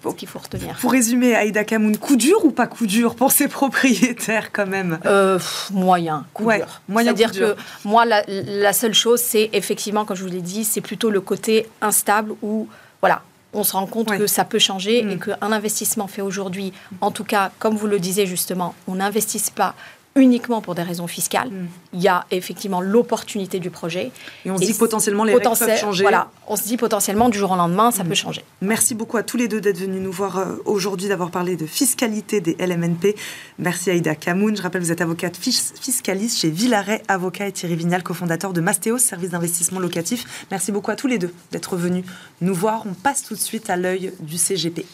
ce 0.08 0.13
qu'il 0.15 0.28
faut 0.28 0.39
retenir. 0.39 0.76
Pour 0.80 0.91
résumer, 0.91 1.36
Aïda 1.36 1.63
Kamoun, 1.63 1.97
coup 1.97 2.15
dur 2.15 2.45
ou 2.45 2.52
pas 2.52 2.67
coup 2.67 2.86
dur 2.86 3.15
pour 3.15 3.32
ces 3.32 3.47
propriétaires, 3.60 4.52
quand 4.52 4.67
même? 4.67 5.00
Euh, 5.06 5.38
pff, 5.38 5.69
moyen, 5.71 6.26
coup 6.34 6.43
Ouais, 6.43 6.58
dur. 6.60 6.82
moyen, 6.88 7.15
C'est-à-dire 7.15 7.32
que 7.32 7.56
moi, 7.86 8.06
la, 8.06 8.24
la 8.28 8.71
seule 8.74 8.93
chose, 8.93 9.19
c'est 9.19 9.50
effectivement, 9.54 10.06
comme 10.06 10.15
je 10.15 10.24
vous 10.24 10.30
l'ai 10.30 10.41
dit, 10.41 10.63
c'est 10.63 10.82
plutôt 10.82 11.10
le 11.10 11.21
côté 11.21 11.67
instable 11.82 12.34
où, 12.41 12.67
voilà, 13.02 13.24
on 13.53 13.63
se 13.63 13.73
rend 13.73 13.85
compte 13.85 14.09
Ouais. 14.09 14.17
que 14.17 14.27
ça 14.27 14.45
peut 14.45 14.59
changer 14.59 15.03
Mm. 15.03 15.11
et 15.11 15.17
qu'un 15.17 15.51
investissement 15.51 16.07
fait 16.07 16.21
aujourd'hui, 16.21 16.73
en 17.01 17.11
tout 17.11 17.23
cas, 17.23 17.51
comme 17.59 17.75
vous 17.75 17.87
le 17.87 17.99
disiez 17.99 18.25
justement, 18.25 18.73
on 18.87 18.95
n'investisse 18.95 19.49
pas 19.49 19.75
uniquement 20.15 20.60
pour 20.62 20.76
des 20.76 20.82
raisons 20.82 21.08
fiscales. 21.08 21.50
Mm. 21.50 21.67
Il 21.93 22.02
y 22.02 22.08
a 22.10 22.26
effectivement 22.32 22.82
l'opportunité 22.82 23.60
du 23.60 23.69
projet. 23.69 24.12
Et 24.45 24.52
on 24.52 24.58
se 24.58 24.65
dit 24.65 24.74
potentiellement 24.74 25.24
les 25.24 25.32
règles 25.34 25.43
Potentiel- 25.43 25.69
peuvent 25.69 25.80
changer. 25.80 26.04
Voilà, 26.04 26.30
on 26.47 26.56
se 26.58 26.63
dit 26.63 26.76
potentiellement 26.78 27.30
du 27.30 27.38
jour 27.38 27.52
au 27.52 27.56
lendemain, 27.56 27.91
ça 27.91 28.04
Mm. 28.04 28.08
peut 28.10 28.15
changer. 28.15 28.43
Merci 28.62 28.93
beaucoup 28.93 29.15
à 29.17 29.24
tous 29.24 29.38
les 29.38 29.47
deux 29.47 29.62
d'être 29.62 29.78
venus 29.78 30.02
nous 30.02 30.12
voir 30.12 30.38
euh, 30.38 30.56
aujourd'hui, 30.65 31.08
d'avoir 31.08 31.32
parlé 31.32 31.56
de 31.56 31.65
fiscalité 31.65 32.41
des 32.41 32.56
LMNP. 32.60 33.15
Merci 33.58 33.89
Aïda 33.89 34.15
Kamoun. 34.15 34.56
Je 34.58 34.62
rappelle, 34.62 34.82
vous 34.82 34.91
êtes 34.91 35.02
avocate 35.02 35.38
fis- 35.38 35.74
fiscaliste 35.80 36.39
chez 36.39 36.50
Villaret 36.50 37.04
Avocat 37.08 37.47
et 37.47 37.52
Thierry 37.54 37.76
Vignal, 37.76 38.04
cofondateur 38.04 38.52
de 38.54 38.60
Mastéos, 38.62 38.97
service 38.97 39.30
d'investissement 39.30 39.80
locatif. 39.80 40.45
Merci 40.52 40.71
beaucoup 40.74 40.91
à 40.91 40.95
tous 40.95 41.08
les 41.08 41.17
deux 41.19 41.34
d'être 41.52 41.78
venus 41.78 42.04
nous 42.41 42.54
voir. 42.54 42.84
On 42.86 42.93
passe 42.93 43.24
tout 43.24 43.34
de 43.36 43.39
suite 43.39 43.69
à 43.69 43.78
l'œil 43.78 44.12
du 44.19 44.38
CGP. 44.38 44.86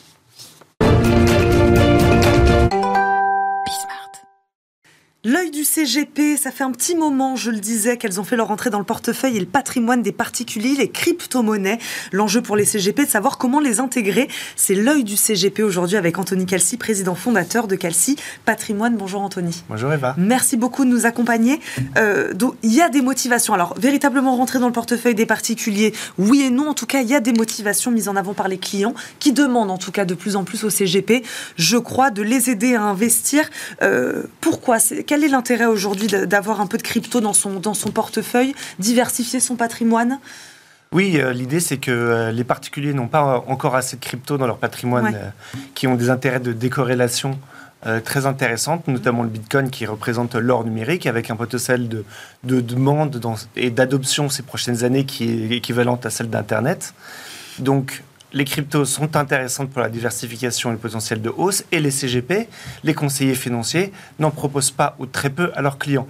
L'œil 5.25 5.49
du 5.49 5.63
CGP, 5.65 6.37
ça 6.37 6.51
fait 6.51 6.63
un 6.63 6.71
petit 6.71 6.95
moment, 6.95 7.35
je 7.35 7.49
le 7.49 7.57
disais, 7.59 7.97
qu'elles 7.97 8.19
ont 8.19 8.23
fait 8.23 8.35
leur 8.35 8.51
entrée 8.51 8.69
dans 8.69 8.77
le 8.77 8.85
portefeuille 8.85 9.35
et 9.35 9.39
le 9.39 9.47
patrimoine 9.47 10.03
des 10.03 10.11
particuliers, 10.11 10.75
les 10.77 10.89
crypto-monnaies. 10.89 11.79
L'enjeu 12.13 12.41
pour 12.41 12.55
les 12.55 12.63
CGP, 12.65 13.03
de 13.05 13.09
savoir 13.09 13.39
comment 13.39 13.59
les 13.59 13.79
intégrer. 13.79 14.29
C'est 14.55 14.75
l'œil 14.75 15.03
du 15.03 15.17
CGP 15.17 15.63
aujourd'hui 15.63 15.97
avec 15.97 16.19
Anthony 16.19 16.45
Calci, 16.45 16.77
président 16.77 17.15
fondateur 17.15 17.67
de 17.67 17.75
Calci 17.75 18.15
Patrimoine. 18.45 18.95
Bonjour 18.95 19.19
Anthony. 19.21 19.63
Bonjour 19.69 19.91
Eva. 19.91 20.13
Merci 20.19 20.55
beaucoup 20.55 20.85
de 20.85 20.89
nous 20.91 21.07
accompagner. 21.07 21.59
Euh, 21.97 22.33
donc, 22.33 22.53
il 22.61 22.71
y 22.73 22.81
a 22.81 22.87
des 22.87 23.01
motivations. 23.01 23.55
Alors, 23.55 23.73
véritablement 23.77 24.35
rentrer 24.37 24.59
dans 24.59 24.67
le 24.67 24.73
portefeuille 24.73 25.15
des 25.15 25.25
particuliers, 25.25 25.93
oui 26.19 26.43
et 26.43 26.51
non. 26.51 26.69
En 26.69 26.73
tout 26.75 26.85
cas, 26.85 27.01
il 27.01 27.07
y 27.09 27.15
a 27.15 27.19
des 27.19 27.33
motivations 27.33 27.89
mises 27.91 28.07
en 28.07 28.15
avant 28.15 28.35
par 28.35 28.47
les 28.47 28.59
clients 28.59 28.93
qui 29.19 29.33
demandent, 29.33 29.71
en 29.71 29.79
tout 29.79 29.91
cas, 29.91 30.05
de 30.05 30.13
plus 30.13 30.35
en 30.35 30.43
plus 30.43 30.63
au 30.63 30.69
CGP, 30.69 31.23
je 31.57 31.77
crois, 31.77 32.11
de 32.11 32.21
les 32.21 32.51
aider 32.51 32.75
à 32.75 32.83
investir. 32.83 33.49
Euh, 33.81 34.23
pourquoi? 34.41 34.77
C'est- 34.79 35.06
Quel 35.07 35.23
est 35.23 35.29
l'intérêt 35.29 35.65
aujourd'hui 35.65 36.07
d'avoir 36.07 36.61
un 36.61 36.67
peu 36.67 36.77
de 36.77 36.83
crypto 36.83 37.21
dans 37.21 37.33
son, 37.33 37.59
dans 37.59 37.73
son 37.73 37.89
portefeuille, 37.91 38.53
diversifier 38.77 39.39
son 39.39 39.55
patrimoine? 39.55 40.19
Oui, 40.91 41.17
euh, 41.19 41.33
l'idée 41.33 41.59
c'est 41.59 41.77
que 41.77 41.91
euh, 41.91 42.31
les 42.31 42.43
particuliers 42.43 42.93
n'ont 42.93 43.07
pas 43.07 43.35
euh, 43.35 43.39
encore 43.51 43.75
assez 43.75 43.95
de 43.97 44.01
crypto 44.01 44.37
dans 44.37 44.47
leur 44.47 44.57
patrimoine, 44.57 45.05
Ouais. 45.05 45.15
euh, 45.15 45.29
qui 45.75 45.87
ont 45.87 45.95
des 45.95 46.09
intérêts 46.09 46.39
de 46.39 46.53
décorrélation 46.53 47.39
très 48.03 48.25
intéressantes, 48.25 48.87
notamment 48.87 49.21
le 49.23 49.29
Bitcoin 49.29 49.69
qui 49.69 49.85
représente 49.85 50.33
l'or 50.35 50.65
numérique 50.65 51.05
avec 51.05 51.29
un 51.29 51.35
potentiel 51.35 51.87
de, 51.87 52.03
de 52.43 52.59
demande 52.59 53.17
dans- 53.17 53.35
et 53.55 53.69
d'adoption 53.69 54.29
ces 54.29 54.41
prochaines 54.41 54.83
années 54.83 55.05
qui 55.05 55.23
est 55.53 55.55
équivalente 55.55 56.05
à 56.05 56.09
celle 56.09 56.29
d'Internet. 56.29 56.95
Donc 57.59 58.03
les 58.33 58.43
cryptos 58.45 58.85
sont 58.85 59.15
intéressantes 59.15 59.69
pour 59.69 59.81
la 59.81 59.89
diversification 59.89 60.69
et 60.69 60.73
le 60.73 60.77
potentiel 60.77 61.21
de 61.21 61.29
hausse, 61.29 61.63
et 61.71 61.79
les 61.79 61.91
CGP, 61.91 62.47
les 62.83 62.93
conseillers 62.93 63.35
financiers, 63.35 63.93
n'en 64.19 64.31
proposent 64.31 64.71
pas 64.71 64.95
ou 64.99 65.05
très 65.05 65.29
peu 65.29 65.51
à 65.55 65.61
leurs 65.61 65.77
clients. 65.77 66.07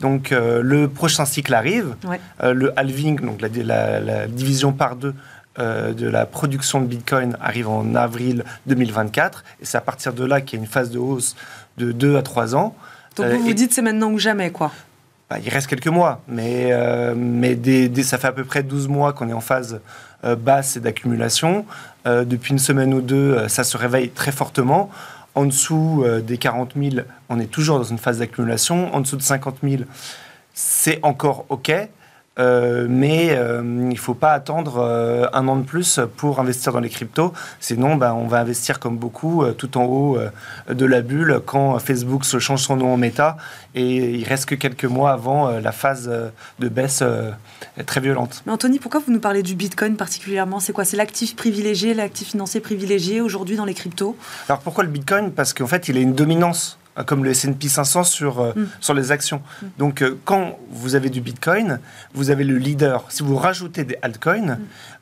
Donc 0.00 0.32
euh, 0.32 0.62
le 0.62 0.88
prochain 0.88 1.24
cycle 1.24 1.54
arrive, 1.54 1.94
Ouais. 2.06 2.20
Euh, 2.42 2.52
le 2.54 2.78
halving, 2.78 3.20
donc 3.20 3.40
la, 3.40 3.48
la- 3.62 4.00
la 4.00 4.26
division 4.26 4.72
par 4.72 4.96
deux 4.96 5.14
euh, 5.58 5.92
de 5.92 6.08
la 6.08 6.26
production 6.26 6.80
de 6.80 6.86
Bitcoin 6.86 7.36
arrive 7.40 7.68
en 7.68 7.94
avril 7.94 8.44
2024, 8.66 9.44
et 9.60 9.64
c'est 9.64 9.76
à 9.78 9.80
partir 9.80 10.12
de 10.12 10.24
là 10.24 10.40
qu'il 10.40 10.58
y 10.58 10.62
a 10.62 10.64
une 10.64 10.70
phase 10.70 10.90
de 10.90 10.98
hausse 10.98 11.36
de 11.78 11.92
2 11.92 12.16
à 12.16 12.22
3 12.22 12.54
ans. 12.56 12.74
Donc, 13.16 13.26
vous 13.26 13.40
vous 13.42 13.50
et- 13.50 13.54
dites 13.54 13.72
c'est 13.72 13.82
maintenant 13.82 14.10
ou 14.10 14.18
jamais, 14.18 14.50
quoi. 14.50 14.70
bah, 15.28 15.38
il 15.44 15.48
reste 15.48 15.66
quelques 15.68 15.86
mois, 15.88 16.22
mais, 16.28 16.72
mais 17.16 17.56
ça 18.02 18.18
fait 18.18 18.28
à 18.28 18.32
peu 18.32 18.44
près 18.44 18.62
12 18.62 18.88
mois 18.88 19.12
qu'on 19.12 19.28
est 19.28 19.32
en 19.32 19.40
phase 19.40 19.80
basse 20.22 20.76
et 20.76 20.80
d'accumulation. 20.80 21.64
Euh, 22.06 22.24
depuis 22.24 22.52
une 22.52 22.58
semaine 22.58 22.94
ou 22.94 23.02
deux, 23.02 23.34
euh, 23.34 23.48
ça 23.48 23.64
se 23.64 23.76
réveille 23.76 24.10
très 24.10 24.32
fortement. 24.32 24.90
En 25.34 25.44
dessous 25.44 26.02
euh, 26.04 26.20
des 26.20 26.38
40 26.38 26.72
000, 26.76 27.04
on 27.28 27.38
est 27.38 27.50
toujours 27.50 27.78
dans 27.78 27.84
une 27.84 27.98
phase 27.98 28.18
d'accumulation. 28.18 28.94
En 28.94 29.00
dessous 29.00 29.16
de 29.16 29.22
50 29.22 29.58
000, 29.62 29.82
c'est 30.54 30.98
encore 31.02 31.44
OK. 31.50 31.70
Euh, 32.38 32.86
mais 32.88 33.30
euh, 33.32 33.60
il 33.62 33.88
ne 33.88 33.94
faut 33.96 34.14
pas 34.14 34.32
attendre 34.32 34.78
euh, 34.78 35.26
un 35.32 35.48
an 35.48 35.56
de 35.56 35.64
plus 35.64 36.00
pour 36.16 36.40
investir 36.40 36.72
dans 36.72 36.80
les 36.80 36.88
cryptos. 36.88 37.32
Sinon, 37.58 37.96
ben, 37.96 38.12
on 38.14 38.28
va 38.28 38.38
investir 38.38 38.78
comme 38.78 38.96
beaucoup 38.96 39.44
tout 39.58 39.76
en 39.76 39.84
haut 39.84 40.18
de 40.68 40.84
la 40.86 41.02
bulle 41.02 41.40
quand 41.44 41.78
Facebook 41.78 42.24
se 42.24 42.38
change 42.38 42.62
son 42.62 42.76
nom 42.76 42.94
en 42.94 42.96
méta. 42.96 43.36
Et 43.74 44.10
il 44.10 44.24
reste 44.24 44.46
que 44.46 44.54
quelques 44.54 44.84
mois 44.84 45.12
avant 45.12 45.50
la 45.50 45.72
phase 45.72 46.10
de 46.58 46.68
baisse 46.68 47.02
très 47.86 48.00
violente. 48.00 48.42
Mais 48.46 48.52
Anthony, 48.52 48.78
pourquoi 48.78 49.00
vous 49.04 49.12
nous 49.12 49.20
parlez 49.20 49.42
du 49.42 49.54
Bitcoin 49.54 49.96
particulièrement? 49.96 50.60
C'est 50.60 50.72
quoi? 50.72 50.84
C'est 50.84 50.96
l'actif 50.96 51.36
privilégié, 51.36 51.94
l'actif 51.94 52.28
financier 52.28 52.60
privilégié 52.60 53.20
aujourd'hui 53.20 53.56
dans 53.56 53.64
les 53.64 53.74
cryptos? 53.74 54.16
Alors 54.48 54.60
pourquoi 54.60 54.84
le 54.84 54.90
Bitcoin? 54.90 55.32
Parce 55.32 55.52
qu'en 55.52 55.66
fait, 55.66 55.88
il 55.88 55.96
a 55.96 56.00
une 56.00 56.14
dominance 56.14 56.79
comme 57.06 57.24
le 57.24 57.30
S&P 57.30 57.68
500 57.68 58.04
sur, 58.04 58.40
euh, 58.40 58.52
Mm. 58.56 58.66
sur 58.80 58.94
les 58.94 59.12
actions. 59.12 59.42
Donc 59.78 60.02
euh, 60.02 60.18
quand 60.24 60.58
vous 60.70 60.94
avez 60.94 61.08
du 61.10 61.20
Bitcoin, 61.20 61.80
vous 62.14 62.30
avez 62.30 62.44
le 62.44 62.56
leader. 62.58 63.04
Si 63.08 63.22
vous 63.22 63.36
rajoutez 63.36 63.84
des 63.84 63.96
altcoins, 64.02 64.58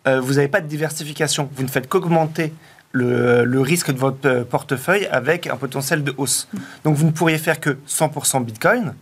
euh, 0.06 0.20
vous 0.20 0.34
n'avez 0.34 0.48
pas 0.48 0.60
de 0.60 0.66
diversification. 0.68 1.48
Vous 1.54 1.62
ne 1.62 1.68
faites 1.68 1.88
qu'augmenter 1.88 2.52
le, 2.92 3.44
le 3.44 3.60
risque 3.60 3.90
de 3.92 3.98
votre 3.98 4.26
euh, 4.28 4.44
portefeuille 4.44 5.06
avec 5.06 5.46
un 5.46 5.56
potentiel 5.56 6.04
de 6.04 6.14
hausse. 6.16 6.48
Donc 6.84 6.96
vous 6.96 7.06
ne 7.06 7.10
pourriez 7.12 7.38
faire 7.38 7.60
que 7.60 7.76
100% 7.88 8.44
Bitcoin. 8.44 8.94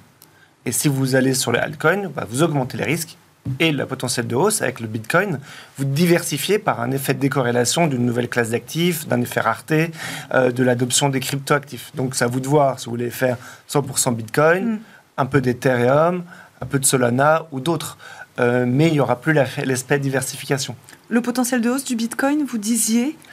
Et 0.65 0.73
si 0.73 0.89
vous 0.89 1.15
allez 1.15 1.35
sur 1.35 1.53
les 1.53 1.61
altcoins, 1.61 2.09
bah, 2.09 2.27
vous 2.29 2.43
augmentez 2.43 2.77
les 2.79 2.85
risques 2.85 3.17
et 3.61 3.73
le 3.73 3.87
potentiel 3.87 4.27
de 4.27 4.35
hausse 4.35 4.63
avec 4.63 4.81
le 4.81 4.87
Bitcoin, 4.87 5.39
vous 5.79 5.85
diversifiez 5.85 6.59
par 6.59 6.81
un 6.81 6.91
effet 6.91 7.15
de 7.15 7.21
décorrélation 7.21 7.87
d'une 7.87 8.05
nouvelle 8.05 8.29
classe 8.29 8.51
d'actifs, 8.51 9.07
d'un 9.07 9.21
effet 9.21 9.41
rareté, 9.41 9.91
euh, 10.35 10.51
de 10.51 10.63
l'adoption 10.63 11.09
des 11.09 11.21
cryptoactifs. 11.21 11.91
Donc 11.95 12.15
c'est 12.15 12.25
à 12.25 12.29
vous 12.29 12.41
de 12.41 12.49
voir 12.49 12.79
si 12.79 12.87
vous 12.87 12.93
voulez 12.93 13.11
faire 13.11 13.37
100% 13.69 14.13
Bitcoin, 14.15 14.65
Mm. 14.67 14.79
un 15.19 15.27
peu 15.27 15.41
d'Ethereum, 15.41 16.25
un 16.61 16.67
peu 16.67 16.79
de 16.79 16.85
Solana 16.85 17.47
ou 17.53 17.61
d'autres. 17.61 17.97
mais 18.39 18.89
il 18.89 18.93
n'y 18.93 19.01
aura 19.01 19.19
plus 19.19 19.33
l'aspect 19.33 19.99
diversification. 19.99 20.77
Le 21.09 21.23
potentiel 21.23 21.63
de 21.63 21.71
hausse 21.71 21.85
du 21.85 21.97
Bitcoin, 21.97 22.45
vous 22.45 22.59
disiez 22.59 23.07
euh, 23.07 23.26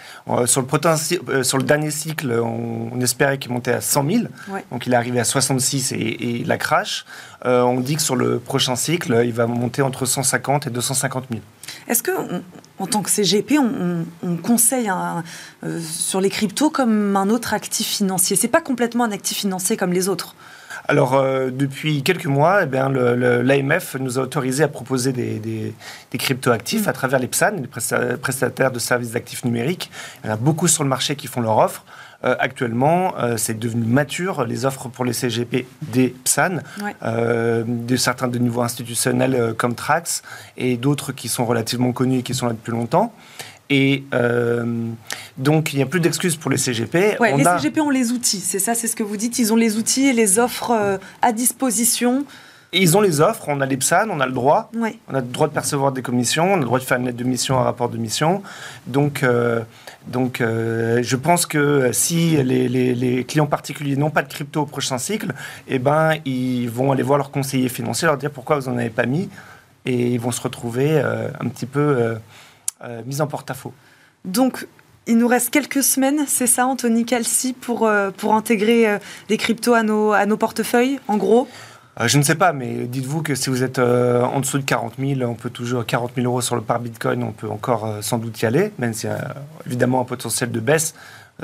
sur, 0.45 0.61
le 0.61 1.43
sur 1.43 1.57
le 1.57 1.63
dernier 1.63 1.91
cycle, 1.91 2.31
on, 2.31 2.99
espérait 3.01 3.37
qu'il 3.37 3.51
montait 3.51 3.73
à 3.73 3.81
100 3.81 4.09
000. 4.09 4.23
Donc 4.71 4.87
il 4.87 4.93
est 4.93 4.95
arrivé 4.95 5.19
à 5.19 5.23
66 5.23 5.91
et, 5.91 5.95
et 5.95 6.39
il 6.41 6.51
a 6.51 6.57
crash. 6.57 7.05
on 7.43 7.79
dit 7.79 7.95
que 7.95 8.01
sur 8.01 8.15
le 8.15 8.39
prochain 8.39 8.75
cycle, 8.75 9.21
il 9.25 9.33
va 9.33 9.47
monter 9.47 9.81
entre 9.81 10.05
150 10.05 10.67
et 10.67 10.69
250 10.69 11.25
000. 11.29 11.41
Est-ce 11.87 12.03
que, 12.03 12.11
en 12.79 12.87
tant 12.87 13.01
que 13.01 13.09
CGP, 13.09 13.57
on, 13.59 14.05
conseille 14.37 14.89
sur 15.81 16.21
les 16.21 16.29
cryptos 16.29 16.69
comme 16.69 17.15
un 17.15 17.29
autre 17.29 17.53
actif 17.53 17.87
financier? 17.87 18.35
C'est 18.35 18.47
pas 18.47 18.61
complètement 18.61 19.03
un 19.03 19.11
actif 19.11 19.37
financier 19.37 19.77
comme 19.77 19.93
les 19.93 20.09
autres 20.09 20.35
alors, 20.87 21.13
euh, 21.13 21.49
depuis 21.49 22.03
quelques 22.03 22.25
mois, 22.25 22.63
eh 22.63 22.67
l'AMF 22.69 23.95
nous 23.99 24.19
a 24.19 24.23
autorisé 24.23 24.63
à 24.63 24.67
proposer 24.67 25.13
des, 25.13 25.39
des, 25.39 26.17
crypto-actifs 26.17 26.87
à 26.87 26.93
travers 26.93 27.19
les 27.19 27.27
PSAN, 27.27 27.51
les 27.57 28.17
prestataires 28.17 28.71
de 28.71 28.79
services 28.79 29.11
d'actifs 29.11 29.45
numériques. 29.45 29.89
Il 30.23 30.27
y 30.27 30.29
en 30.29 30.33
a 30.33 30.37
beaucoup 30.37 30.67
sur 30.67 30.83
le 30.83 30.89
marché 30.89 31.15
qui 31.15 31.27
font 31.27 31.41
leur 31.41 31.57
offre. 31.57 31.85
Euh, 32.25 32.35
actuellement, 32.39 33.15
euh, 33.17 33.35
c'est 33.37 33.57
devenu 33.57 33.85
mature, 33.85 34.45
les 34.45 34.65
offres 34.65 34.87
pour 34.87 35.03
les 35.03 35.13
CGP 35.13 35.67
des 35.81 36.15
PSAN, 36.23 36.59
de 37.01 37.95
certains 37.95 38.27
de 38.27 38.37
niveau 38.37 38.61
institutionnels 38.61 39.53
comme 39.57 39.75
Trax 39.75 40.21
et 40.57 40.77
d'autres 40.77 41.11
qui 41.11 41.29
sont 41.29 41.45
relativement 41.45 41.91
connus 41.93 42.19
et 42.19 42.23
qui 42.23 42.33
sont 42.33 42.47
là 42.47 42.53
depuis 42.53 42.71
longtemps. 42.71 43.13
Et 43.69 44.03
euh, 44.13 44.65
donc, 45.37 45.73
il 45.73 45.77
n'y 45.77 45.83
a 45.83 45.85
plus 45.85 45.99
d'excuses 45.99 46.35
pour 46.35 46.51
les 46.51 46.57
CGP. 46.57 47.17
les 47.19 47.43
CGP 47.43 47.79
ont 47.79 47.89
les 47.89 48.11
outils, 48.11 48.39
c'est 48.39 48.59
ça, 48.59 48.75
c'est 48.75 48.87
ce 48.87 48.95
que 48.95 49.03
vous 49.03 49.17
dites. 49.17 49.39
Ils 49.39 49.53
ont 49.53 49.55
les 49.55 49.77
outils 49.77 50.07
et 50.07 50.13
les 50.13 50.37
offres 50.39 50.71
euh, 50.71 50.97
à 51.21 51.31
disposition. 51.31 52.25
ils 52.73 52.97
ont 52.97 53.01
les 53.01 53.21
offres, 53.21 53.45
on 53.47 53.61
a 53.61 53.65
les 53.65 53.77
PSAN, 53.77 54.09
on 54.09 54.19
a 54.19 54.25
le 54.25 54.33
droit. 54.33 54.69
On 55.07 55.15
a 55.15 55.21
le 55.21 55.27
droit 55.27 55.47
de 55.47 55.53
percevoir 55.53 55.91
des 55.91 56.01
commissions, 56.01 56.53
on 56.53 56.55
a 56.55 56.59
le 56.59 56.65
droit 56.65 56.79
de 56.79 56.83
faire 56.83 56.97
une 56.97 57.05
lettre 57.05 57.17
de 57.17 57.23
mission, 57.23 57.57
un 57.57 57.63
rapport 57.63 57.89
de 57.89 57.97
mission. 57.97 58.43
Donc, 58.85 59.23
euh, 59.23 59.61
donc 60.07 60.39
je 60.41 61.15
pense 61.15 61.45
que 61.45 61.91
si 61.93 62.35
les, 62.43 63.23
clients 63.23 63.47
particuliers 63.47 63.95
n'ont 63.95 64.09
pas 64.09 64.23
de 64.23 64.27
crypto 64.27 64.61
au 64.61 64.65
prochain 64.65 64.97
cycle, 64.97 65.33
eh 65.69 65.79
ben, 65.79 66.15
ils 66.25 66.69
vont 66.69 66.91
aller 66.91 67.03
voir 67.03 67.17
leur 67.17 67.31
conseiller 67.31 67.69
financier, 67.69 68.07
leur 68.07 68.17
dire 68.17 68.29
pourquoi 68.29 68.59
vous 68.59 68.69
n'en 68.69 68.77
avez 68.77 68.89
pas 68.89 69.05
mis. 69.05 69.29
Et 69.85 70.11
ils 70.11 70.19
vont 70.19 70.31
se 70.31 70.41
retrouver 70.41 70.99
un 70.99 71.47
petit 71.47 71.65
peu 71.65 72.17
mise 73.05 73.21
en 73.21 73.27
porte-à-faux. 73.27 73.73
Donc, 74.25 74.67
il 75.05 75.17
nous 75.17 75.27
reste 75.27 75.49
quelques 75.49 75.83
semaines, 75.83 76.23
c'est 76.27 76.47
ça, 76.47 76.65
Anthony 76.65 77.05
Calci, 77.05 77.53
pour, 77.53 77.85
euh, 77.85 78.11
pour 78.11 78.35
intégrer 78.35 78.87
euh, 78.87 78.97
les 79.29 79.37
cryptos 79.37 79.73
à 79.73 79.83
nos, 79.83 80.13
à 80.13 80.25
nos 80.25 80.37
portefeuilles, 80.37 80.99
en 81.07 81.17
gros? 81.17 81.47
Je 82.05 82.17
ne 82.17 82.23
sais 82.23 82.35
pas, 82.35 82.53
mais 82.53 82.85
dites-vous 82.85 83.21
que 83.21 83.35
si 83.35 83.51
vous 83.51 83.61
êtes 83.61 83.77
en 83.77 84.39
dessous 84.39 84.57
de 84.57 84.63
40 84.63 84.93
000, 84.97 85.29
on 85.29 85.35
peut 85.35 85.51
toujours 85.51 85.85
40 85.85 86.13
000 86.15 86.25
euros 86.25 86.41
sur 86.41 86.55
le 86.55 86.63
par 86.63 86.79
Bitcoin, 86.79 87.21
on 87.21 87.33
peut 87.33 87.47
encore 87.47 87.97
sans 88.01 88.17
doute 88.17 88.41
y 88.41 88.47
aller, 88.47 88.71
même 88.79 88.93
s'il 88.93 89.11
y 89.11 89.13
a 89.13 89.35
évidemment 89.67 90.01
un 90.01 90.03
potentiel 90.03 90.49
de 90.49 90.59
baisse, 90.59 90.95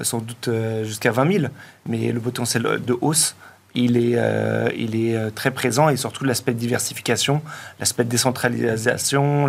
sans 0.02 0.18
doute 0.18 0.50
jusqu'à 0.86 1.12
20 1.12 1.34
000, 1.34 1.46
mais 1.86 2.12
le 2.12 2.20
potentiel 2.20 2.64
de 2.64 2.98
hausse, 3.00 3.36
il 3.76 3.98
est, 3.98 4.16
euh, 4.16 4.70
il 4.76 4.96
est 4.96 5.16
euh, 5.16 5.30
très 5.30 5.52
présent 5.52 5.90
et 5.90 5.98
surtout 5.98 6.26
l'aspect 6.26 6.54
de 6.54 6.60
diversification, 6.60 7.42
l'aspect 7.80 8.04
de 8.04 8.10
décentralisation, 8.10 9.48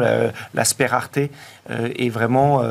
l'aspect 0.55 0.87
rareté 0.87 1.31
euh, 1.60 1.60
est, 1.71 2.09
vraiment, 2.09 2.63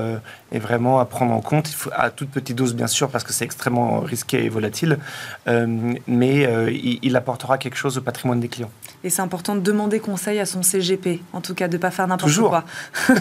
est 0.52 0.60
vraiment 0.60 1.00
à 1.00 1.06
prendre 1.06 1.34
en 1.34 1.42
compte, 1.42 1.70
à 1.94 2.10
toute 2.10 2.30
petite 2.30 2.56
dose 2.56 2.76
bien 2.76 2.88
sûr 2.88 3.10
parce 3.10 3.24
que 3.24 3.34
c'est 3.34 3.46
extrêmement 3.46 4.00
risqué 4.00 4.44
et 4.44 4.50
volatile, 4.50 4.98
mais 6.08 6.48
il, 6.72 7.00
il, 7.02 7.16
apportera 7.16 7.58
quelque 7.58 7.78
chose 7.78 7.98
au 7.98 8.02
patrimoine 8.02 8.40
des 8.40 8.48
clients. 8.48 8.72
Et 9.04 9.10
c'est 9.10 9.22
important 9.22 9.56
de 9.56 9.62
demander 9.62 10.00
conseil 10.00 10.40
à 10.40 10.46
son 10.46 10.62
CGP, 10.62 11.22
en 11.32 11.42
tout 11.42 11.54
cas 11.54 11.68
de 11.68 11.78
ne 11.78 11.82
pas 11.82 11.92
faire 11.92 12.08
n'importe 12.08 12.36
quoi. 12.38 12.66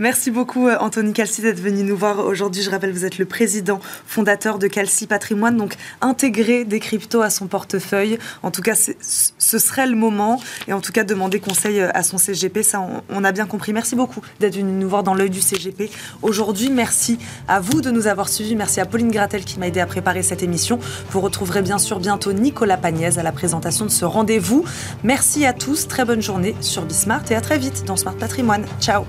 Merci 0.00 0.30
beaucoup 0.30 0.68
Anthony 0.68 1.12
Calci 1.14 1.40
d'être 1.42 1.60
venu 1.60 1.82
nous 1.82 1.96
voir 1.96 2.18
aujourd'hui. 2.26 2.62
Je 2.62 2.70
rappelle, 2.70 2.92
vous 2.92 3.04
êtes 3.04 3.18
le 3.18 3.24
président 3.24 3.80
fondateur 4.06 4.58
de 4.58 4.66
Calci 4.66 5.06
Patrimoine, 5.06 5.56
donc 5.56 5.76
intégrer 6.00 6.64
des 6.64 6.80
cryptos 6.80 7.22
à 7.22 7.30
son 7.30 7.46
portefeuille. 7.46 8.18
En 8.42 8.50
tout 8.50 8.62
cas, 8.62 8.74
ce 8.74 9.58
serait 9.58 9.86
le 9.86 9.96
moment. 9.96 10.40
Et 10.68 10.72
en 10.72 10.80
tout 10.80 10.92
cas, 10.92 11.04
demander 11.04 11.40
conseil 11.40 11.80
euh, 11.80 11.90
à 11.94 12.02
son 12.02 12.18
CGP, 12.18 12.62
ça, 12.62 12.86
on, 13.08 13.24
a 13.24 13.32
bien 13.32 13.46
compris. 13.46 13.72
Merci 13.72 13.96
beaucoup 13.96 14.20
d'être 14.40 14.56
venu 14.56 14.72
nous 14.72 14.88
voir 14.88 15.02
l'œil 15.14 15.30
du 15.30 15.40
CGP 15.40 15.90
aujourd'hui. 16.22 16.70
Merci 16.70 17.18
à 17.48 17.60
vous 17.60 17.80
de 17.80 17.90
nous 17.90 18.06
avoir 18.06 18.28
suivis. 18.28 18.56
Merci 18.56 18.80
à 18.80 18.86
Pauline 18.86 19.10
Gratel 19.10 19.44
qui 19.44 19.58
m'a 19.58 19.68
aidé 19.68 19.80
à 19.80 19.86
préparer 19.86 20.22
cette 20.22 20.42
émission. 20.42 20.78
Vous 21.10 21.20
retrouverez 21.20 21.62
bien 21.62 21.78
sûr 21.78 22.00
bientôt 22.00 22.32
Nicolas 22.32 22.76
Pagnès 22.76 23.18
à 23.18 23.22
la 23.22 23.32
présentation 23.32 23.84
de 23.84 23.90
ce 23.90 24.04
rendez-vous. 24.04 24.64
Merci 25.02 25.46
à 25.46 25.52
tous. 25.52 25.88
Très 25.88 26.04
bonne 26.04 26.22
journée 26.22 26.54
sur 26.60 26.84
Bismart 26.84 27.22
et 27.30 27.34
à 27.34 27.40
très 27.40 27.58
vite 27.58 27.84
dans 27.86 27.96
Smart 27.96 28.16
Patrimoine. 28.16 28.64
Ciao 28.80 29.04